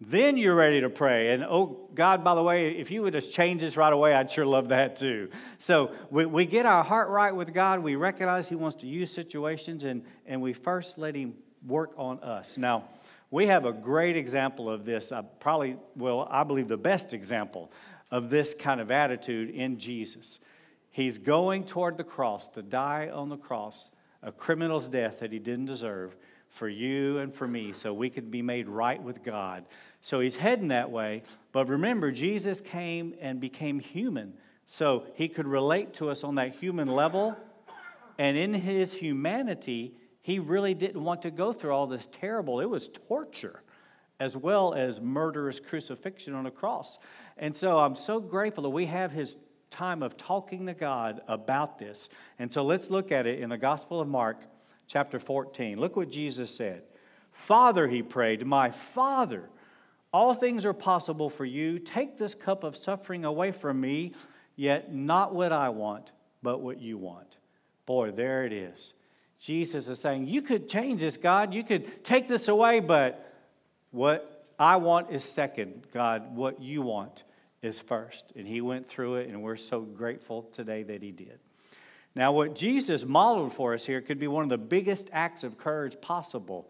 Then 0.00 0.36
you're 0.36 0.54
ready 0.54 0.80
to 0.82 0.90
pray. 0.90 1.32
And 1.32 1.42
oh, 1.42 1.88
God, 1.92 2.22
by 2.22 2.36
the 2.36 2.42
way, 2.42 2.76
if 2.76 2.92
you 2.92 3.02
would 3.02 3.14
just 3.14 3.32
change 3.32 3.62
this 3.62 3.76
right 3.76 3.92
away, 3.92 4.14
I'd 4.14 4.30
sure 4.30 4.46
love 4.46 4.68
that 4.68 4.96
too. 4.96 5.30
So 5.58 5.92
we, 6.10 6.24
we 6.24 6.46
get 6.46 6.66
our 6.66 6.84
heart 6.84 7.08
right 7.08 7.34
with 7.34 7.52
God. 7.52 7.80
We 7.80 7.96
recognize 7.96 8.48
He 8.48 8.54
wants 8.54 8.76
to 8.76 8.86
use 8.86 9.12
situations, 9.12 9.82
and, 9.82 10.04
and 10.24 10.40
we 10.40 10.52
first 10.52 10.98
let 10.98 11.16
Him 11.16 11.34
work 11.66 11.94
on 11.96 12.20
us. 12.20 12.56
Now, 12.56 12.84
we 13.30 13.46
have 13.46 13.64
a 13.64 13.72
great 13.72 14.16
example 14.16 14.70
of 14.70 14.84
this. 14.84 15.10
I 15.10 15.22
probably, 15.22 15.76
well, 15.96 16.28
I 16.30 16.44
believe 16.44 16.68
the 16.68 16.76
best 16.76 17.12
example 17.12 17.72
of 18.10 18.30
this 18.30 18.54
kind 18.54 18.80
of 18.80 18.92
attitude 18.92 19.50
in 19.50 19.78
Jesus. 19.78 20.38
He's 20.90 21.18
going 21.18 21.64
toward 21.64 21.96
the 21.96 22.04
cross 22.04 22.46
to 22.48 22.62
die 22.62 23.10
on 23.12 23.28
the 23.28 23.36
cross, 23.36 23.90
a 24.22 24.30
criminal's 24.30 24.88
death 24.88 25.20
that 25.20 25.32
he 25.32 25.40
didn't 25.40 25.66
deserve 25.66 26.16
for 26.48 26.68
you 26.68 27.18
and 27.18 27.32
for 27.32 27.46
me 27.46 27.72
so 27.72 27.92
we 27.92 28.10
could 28.10 28.30
be 28.30 28.42
made 28.42 28.68
right 28.68 29.02
with 29.02 29.22
God. 29.22 29.64
So 30.00 30.20
he's 30.20 30.36
heading 30.36 30.68
that 30.68 30.90
way. 30.90 31.22
But 31.52 31.68
remember, 31.68 32.10
Jesus 32.10 32.60
came 32.60 33.14
and 33.20 33.40
became 33.40 33.80
human 33.80 34.34
so 34.66 35.04
he 35.14 35.28
could 35.28 35.46
relate 35.46 35.94
to 35.94 36.10
us 36.10 36.24
on 36.24 36.36
that 36.36 36.54
human 36.54 36.88
level. 36.88 37.36
And 38.18 38.36
in 38.36 38.54
his 38.54 38.92
humanity, 38.92 39.94
he 40.20 40.38
really 40.38 40.74
didn't 40.74 41.02
want 41.02 41.22
to 41.22 41.30
go 41.30 41.52
through 41.52 41.72
all 41.72 41.86
this 41.86 42.06
terrible, 42.06 42.60
it 42.60 42.66
was 42.66 42.88
torture 42.88 43.62
as 44.20 44.36
well 44.36 44.74
as 44.74 45.00
murderous 45.00 45.60
crucifixion 45.60 46.34
on 46.34 46.44
a 46.44 46.50
cross. 46.50 46.98
And 47.36 47.54
so 47.54 47.78
I'm 47.78 47.94
so 47.94 48.20
grateful 48.20 48.64
that 48.64 48.70
we 48.70 48.86
have 48.86 49.12
his 49.12 49.36
time 49.70 50.02
of 50.02 50.16
talking 50.16 50.66
to 50.66 50.74
God 50.74 51.20
about 51.28 51.78
this. 51.78 52.08
And 52.38 52.52
so 52.52 52.64
let's 52.64 52.90
look 52.90 53.12
at 53.12 53.26
it 53.26 53.38
in 53.38 53.50
the 53.50 53.58
Gospel 53.58 54.00
of 54.00 54.08
Mark 54.08 54.42
chapter 54.88 55.20
14. 55.20 55.78
Look 55.78 55.96
what 55.96 56.10
Jesus 56.10 56.54
said. 56.54 56.82
Father, 57.30 57.86
he 57.86 58.02
prayed, 58.02 58.44
my 58.44 58.70
Father, 58.70 59.48
all 60.12 60.34
things 60.34 60.66
are 60.66 60.72
possible 60.72 61.30
for 61.30 61.44
you. 61.44 61.78
Take 61.78 62.16
this 62.16 62.34
cup 62.34 62.64
of 62.64 62.76
suffering 62.76 63.24
away 63.24 63.52
from 63.52 63.80
me, 63.80 64.14
yet 64.56 64.92
not 64.92 65.34
what 65.34 65.52
I 65.52 65.68
want, 65.68 66.12
but 66.42 66.60
what 66.60 66.80
you 66.80 66.96
want. 66.96 67.36
Boy, 67.86 68.10
there 68.10 68.44
it 68.44 68.52
is. 68.52 68.94
Jesus 69.38 69.86
is 69.86 70.00
saying, 70.00 70.26
You 70.26 70.42
could 70.42 70.68
change 70.68 71.02
this, 71.02 71.16
God. 71.16 71.54
You 71.54 71.62
could 71.62 72.02
take 72.02 72.26
this 72.26 72.48
away, 72.48 72.80
but 72.80 73.32
what 73.92 74.46
I 74.58 74.76
want 74.76 75.10
is 75.10 75.22
second, 75.22 75.86
God. 75.92 76.34
What 76.34 76.60
you 76.60 76.82
want 76.82 77.22
is 77.62 77.78
first. 77.78 78.32
And 78.34 78.48
he 78.48 78.60
went 78.60 78.86
through 78.86 79.16
it, 79.16 79.28
and 79.28 79.42
we're 79.42 79.56
so 79.56 79.82
grateful 79.82 80.42
today 80.42 80.82
that 80.82 81.02
he 81.02 81.12
did. 81.12 81.38
Now, 82.18 82.32
what 82.32 82.56
Jesus 82.56 83.04
modeled 83.04 83.52
for 83.52 83.74
us 83.74 83.86
here 83.86 84.00
could 84.00 84.18
be 84.18 84.26
one 84.26 84.42
of 84.42 84.48
the 84.48 84.58
biggest 84.58 85.08
acts 85.12 85.44
of 85.44 85.56
courage 85.56 86.00
possible 86.00 86.68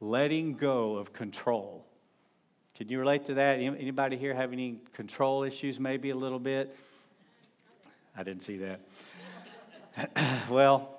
letting 0.00 0.54
go 0.54 0.96
of 0.96 1.12
control. 1.12 1.86
Can 2.76 2.88
you 2.88 2.98
relate 2.98 3.26
to 3.26 3.34
that? 3.34 3.60
Anybody 3.60 4.16
here 4.16 4.34
have 4.34 4.52
any 4.52 4.80
control 4.92 5.44
issues, 5.44 5.78
maybe 5.78 6.10
a 6.10 6.16
little 6.16 6.40
bit? 6.40 6.76
I 8.16 8.24
didn't 8.24 8.42
see 8.42 8.58
that. 8.58 8.80
well, 10.50 10.98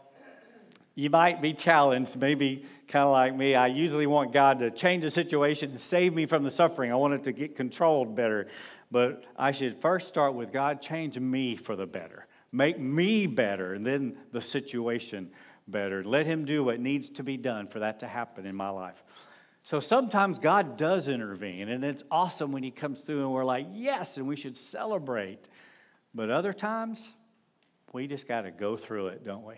you 0.96 1.10
might 1.10 1.42
be 1.42 1.52
challenged, 1.52 2.16
maybe 2.16 2.64
kind 2.88 3.06
of 3.06 3.12
like 3.12 3.36
me. 3.36 3.56
I 3.56 3.68
usually 3.68 4.08
want 4.08 4.32
God 4.32 4.60
to 4.60 4.72
change 4.72 5.04
the 5.04 5.10
situation 5.10 5.72
and 5.72 5.82
save 5.82 6.14
me 6.14 6.26
from 6.28 6.46
the 6.46 6.52
suffering. 6.52 6.94
I 6.94 6.96
want 6.96 7.16
it 7.16 7.26
to 7.26 7.34
get 7.34 7.58
controlled 7.58 8.16
better. 8.16 8.48
But 8.90 9.26
I 9.36 9.52
should 9.52 9.82
first 9.82 10.08
start 10.08 10.34
with 10.34 10.54
God, 10.54 10.82
change 10.82 11.20
me 11.20 11.58
for 11.58 11.76
the 11.76 11.86
better 11.86 12.25
make 12.56 12.80
me 12.80 13.28
better, 13.28 13.74
and 13.74 13.86
then 13.86 14.18
the 14.32 14.41
situation 14.41 15.32
better. 15.68 16.04
Let 16.04 16.26
Him 16.26 16.46
do 16.46 16.63
what 16.63 16.80
needs 16.80 17.10
to 17.10 17.24
be 17.24 17.38
done 17.38 17.68
for 17.68 17.80
that 17.80 18.00
to 18.00 18.08
happen 18.08 18.46
in 18.46 18.56
my 18.56 18.70
life. 18.70 19.04
So 19.63 19.80
sometimes 19.80 20.39
God 20.39 20.78
does 20.78 21.08
intervene, 21.08 21.70
and 21.70 21.84
it's 21.84 22.04
awesome 22.10 22.52
when 22.52 22.63
He 22.63 22.72
comes 22.72 23.02
through 23.02 23.22
and 23.22 23.32
we're 23.32 23.46
like, 23.46 23.68
yes, 23.74 24.18
and 24.18 24.28
we 24.28 24.36
should 24.36 24.56
celebrate. 24.56 25.50
But 26.13 26.30
other 26.30 26.54
times, 26.54 27.10
we 27.91 28.08
just 28.08 28.28
got 28.28 28.41
to 28.41 28.52
go 28.52 28.76
through 28.76 29.08
it, 29.08 29.26
don't 29.26 29.44
we? 29.44 29.56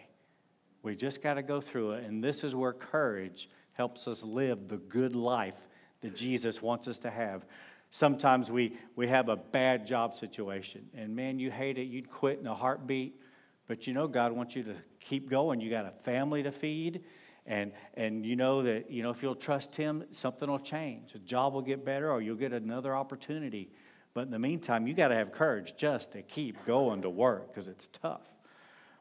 We 0.81 0.95
just 0.95 1.21
got 1.21 1.35
to 1.35 1.43
go 1.43 1.61
through 1.61 1.93
it. 1.93 2.05
And 2.05 2.23
this 2.23 2.43
is 2.43 2.55
where 2.55 2.73
courage 2.73 3.49
helps 3.73 4.07
us 4.07 4.23
live 4.23 4.67
the 4.67 4.77
good 4.77 5.15
life 5.15 5.67
that 6.01 6.15
Jesus 6.15 6.61
wants 6.61 6.87
us 6.87 6.99
to 6.99 7.09
have. 7.09 7.45
Sometimes 7.89 8.51
we, 8.51 8.77
we 8.95 9.07
have 9.07 9.29
a 9.29 9.35
bad 9.35 9.87
job 9.87 10.13
situation, 10.13 10.89
and 10.93 11.15
man, 11.15 11.39
you 11.39 11.49
hate 11.51 11.77
it, 11.77 11.83
you'd 11.83 12.09
quit 12.09 12.39
in 12.39 12.47
a 12.47 12.55
heartbeat. 12.55 13.19
But 13.67 13.87
you 13.87 13.93
know, 13.93 14.07
God 14.07 14.31
wants 14.31 14.55
you 14.55 14.63
to 14.63 14.75
keep 14.99 15.29
going. 15.29 15.59
You 15.61 15.69
got 15.69 15.85
a 15.85 15.91
family 16.03 16.43
to 16.43 16.51
feed, 16.51 17.03
and, 17.45 17.71
and 17.95 18.25
you 18.25 18.35
know 18.35 18.63
that 18.63 18.91
you 18.91 19.03
know 19.03 19.09
if 19.09 19.21
you'll 19.23 19.35
trust 19.35 19.75
Him, 19.75 20.05
something 20.11 20.49
will 20.49 20.59
change. 20.59 21.15
A 21.15 21.19
job 21.19 21.53
will 21.53 21.61
get 21.61 21.83
better, 21.83 22.11
or 22.11 22.21
you'll 22.21 22.35
get 22.35 22.53
another 22.53 22.95
opportunity. 22.95 23.69
But 24.13 24.21
in 24.21 24.31
the 24.31 24.39
meantime, 24.39 24.87
you 24.87 24.93
got 24.93 25.09
to 25.09 25.15
have 25.15 25.31
courage 25.31 25.75
just 25.77 26.13
to 26.13 26.21
keep 26.21 26.65
going 26.65 27.03
to 27.03 27.09
work 27.09 27.49
because 27.49 27.67
it's 27.67 27.87
tough. 27.87 28.25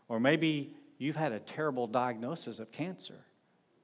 Or 0.08 0.20
maybe 0.20 0.74
you've 0.98 1.16
had 1.16 1.32
a 1.32 1.40
terrible 1.40 1.86
diagnosis 1.86 2.58
of 2.58 2.70
cancer. 2.70 3.24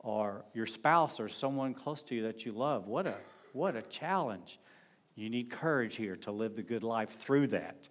or 0.03 0.45
your 0.53 0.67
spouse 0.67 1.21
or 1.21 1.29
someone 1.29 1.75
close 1.75 2.03
to 2.03 2.15
you 2.15 2.23
that 2.25 2.45
you 2.45 2.53
love. 2.53 2.87
What 2.87 3.07
a, 3.07 3.17
what 3.53 3.77
a 3.77 3.83
challenge. 3.83 4.59
You 5.15 5.29
need 5.31 5.51
courage 5.51 5.97
here 5.97 6.17
to 6.17 6.33
live 6.33 6.57
the 6.57 6.63
good 6.63 6.83
life 6.83 7.11
through 7.11 7.49
that. 7.49 7.89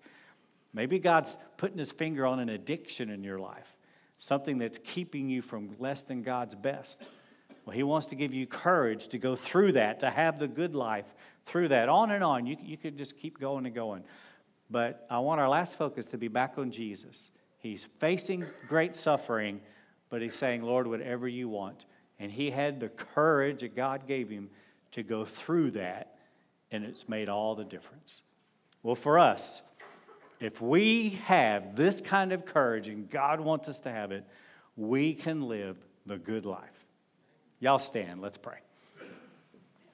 Maybe 0.74 1.00
God's 1.00 1.36
putting 1.58 1.78
his 1.78 1.92
finger 1.92 2.26
on 2.26 2.40
an 2.40 2.50
addiction 2.50 3.10
in 3.10 3.24
your 3.24 3.40
life, 3.40 3.76
something 4.18 4.58
that's 4.58 4.78
keeping 4.78 5.30
you 5.30 5.42
from 5.42 5.76
less 5.80 6.04
than 6.04 6.24
God's 6.24 6.56
best. 6.56 7.08
Well, 7.66 7.76
he 7.76 7.84
wants 7.84 8.08
to 8.08 8.16
give 8.16 8.34
you 8.34 8.48
courage 8.48 9.10
to 9.10 9.18
go 9.18 9.36
through 9.36 9.74
that, 9.74 10.00
to 10.00 10.10
have 10.10 10.40
the 10.40 10.48
good 10.48 10.74
life 10.74 11.14
through 11.46 11.70
that. 11.70 11.90
On 11.90 12.10
and 12.12 12.24
on. 12.24 12.46
You, 12.46 12.58
you 12.62 12.78
could 12.78 12.98
just 12.98 13.18
keep 13.18 13.40
going 13.40 13.66
and 13.66 13.76
going. 13.76 14.04
But 14.70 15.06
I 15.10 15.20
want 15.20 15.42
our 15.42 15.50
last 15.50 15.78
focus 15.78 16.06
to 16.08 16.18
be 16.18 16.28
back 16.28 16.54
on 16.58 16.72
Jesus. 16.72 17.32
He's 17.60 17.88
facing 18.00 18.46
great 18.68 18.96
suffering, 18.96 19.62
but 20.10 20.22
he's 20.22 20.36
saying, 20.36 20.64
Lord, 20.64 20.88
whatever 20.88 21.28
you 21.28 21.50
want. 21.50 21.86
And 22.18 22.32
he 22.32 22.50
had 22.50 22.80
the 22.80 22.90
courage 22.90 23.62
that 23.62 23.76
God 23.76 24.08
gave 24.08 24.30
him 24.30 24.50
to 24.92 25.04
go 25.04 25.26
through 25.26 25.72
that, 25.72 26.16
and 26.72 26.84
it's 26.84 27.10
made 27.10 27.30
all 27.30 27.56
the 27.56 27.66
difference. 27.66 28.24
Well, 28.84 28.96
for 28.96 29.20
us, 29.20 29.62
if 30.40 30.62
we 30.62 31.10
have 31.26 31.76
this 31.76 32.02
kind 32.02 32.32
of 32.32 32.46
courage 32.46 32.88
and 32.88 33.10
God 33.10 33.40
wants 33.40 33.70
us 33.70 33.80
to 33.82 33.92
have 33.92 34.12
it, 34.12 34.26
we 34.76 35.14
can 35.14 35.48
live 35.48 35.78
the 36.06 36.18
good 36.18 36.46
life. 36.46 36.86
Y'all 37.60 37.80
stand, 37.80 38.22
let's 38.22 38.38
pray. 38.38 38.58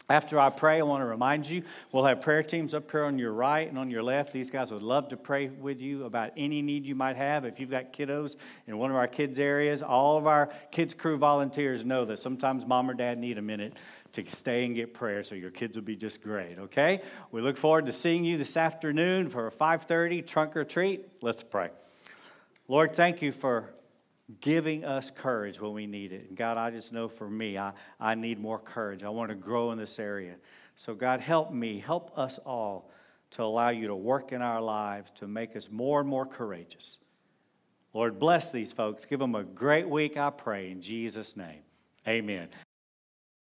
After 0.10 0.40
I 0.40 0.50
pray, 0.50 0.80
I 0.80 0.84
want 0.84 1.02
to 1.02 1.06
remind 1.06 1.50
you 1.50 1.64
we'll 1.92 2.06
have 2.06 2.22
prayer 2.22 2.42
teams 2.42 2.74
up 2.74 2.90
here 2.90 3.04
on 3.04 3.20
your 3.20 3.34
right 3.34 3.68
and 3.68 3.78
on 3.78 3.92
your 3.92 4.04
left. 4.04 4.32
These 4.32 4.50
guys 4.50 4.72
would 4.72 4.82
love 4.82 5.10
to 5.10 5.18
pray 5.18 5.50
with 5.50 5.82
you 5.82 6.06
about 6.06 6.32
any 6.38 6.62
need 6.62 6.86
you 6.86 6.96
might 6.96 7.18
have. 7.18 7.44
If 7.44 7.60
you've 7.60 7.70
got 7.70 7.92
kiddos 7.92 8.38
in 8.68 8.78
one 8.78 8.90
of 8.90 8.96
our 8.96 9.08
kids' 9.08 9.38
areas, 9.38 9.82
all 9.82 10.18
of 10.18 10.26
our 10.26 10.48
kids' 10.72 10.94
crew 10.94 11.18
volunteers 11.18 11.84
know 11.84 12.06
that 12.06 12.20
sometimes 12.20 12.66
mom 12.66 12.90
or 12.90 12.94
dad 12.94 13.18
need 13.18 13.38
a 13.38 13.42
minute 13.42 13.74
to 14.26 14.36
stay 14.36 14.66
and 14.66 14.76
get 14.76 14.94
prayer, 14.94 15.24
so 15.24 15.36
your 15.36 15.52
kids 15.52 15.78
will 15.78 15.84
be 15.84 15.96
just 15.96 16.22
great, 16.22 16.58
okay? 16.58 17.02
We 17.32 17.42
look 17.42 17.58
forward 17.58 17.86
to 17.86 17.92
seeing 17.92 18.26
you 18.26 18.38
this 18.38 18.58
afternoon 18.58 19.30
for 19.30 19.48
a 19.48 19.52
5:30 19.52 20.22
trunk 20.22 20.56
or 20.56 20.64
treat. 20.64 21.06
Let's 21.22 21.44
pray. 21.44 21.70
Lord, 22.68 22.96
thank 22.96 23.22
you 23.22 23.32
for 23.32 23.74
giving 24.42 24.84
us 24.84 25.10
courage 25.10 25.62
when 25.62 25.74
we 25.74 25.88
need 25.88 26.12
it. 26.12 26.28
And 26.30 26.38
God, 26.38 26.58
I 26.58 26.70
just 26.72 26.92
know 26.92 27.08
for 27.08 27.30
me, 27.30 27.58
I, 27.58 27.72
I 28.00 28.16
need 28.16 28.40
more 28.40 28.60
courage. 28.60 29.04
I 29.04 29.10
want 29.10 29.30
to 29.30 29.36
grow 29.36 29.72
in 29.72 29.78
this 29.78 30.00
area. 30.00 30.36
So, 30.76 30.94
God, 30.94 31.22
help 31.22 31.52
me, 31.52 31.80
help 31.80 32.18
us 32.18 32.38
all 32.40 32.92
to 33.32 33.44
allow 33.44 33.70
you 33.70 33.88
to 33.88 33.96
work 33.96 34.32
in 34.32 34.42
our 34.42 34.62
lives 34.62 35.12
to 35.16 35.28
make 35.28 35.56
us 35.56 35.70
more 35.72 36.02
and 36.02 36.10
more 36.10 36.26
courageous. 36.26 37.00
Lord, 37.94 38.20
bless 38.20 38.52
these 38.52 38.72
folks. 38.72 39.06
Give 39.06 39.20
them 39.20 39.36
a 39.36 39.44
great 39.44 39.90
week, 39.90 40.18
I 40.18 40.30
pray, 40.30 40.70
in 40.72 40.82
Jesus' 40.82 41.36
name. 41.36 41.62
Amen. 42.08 42.50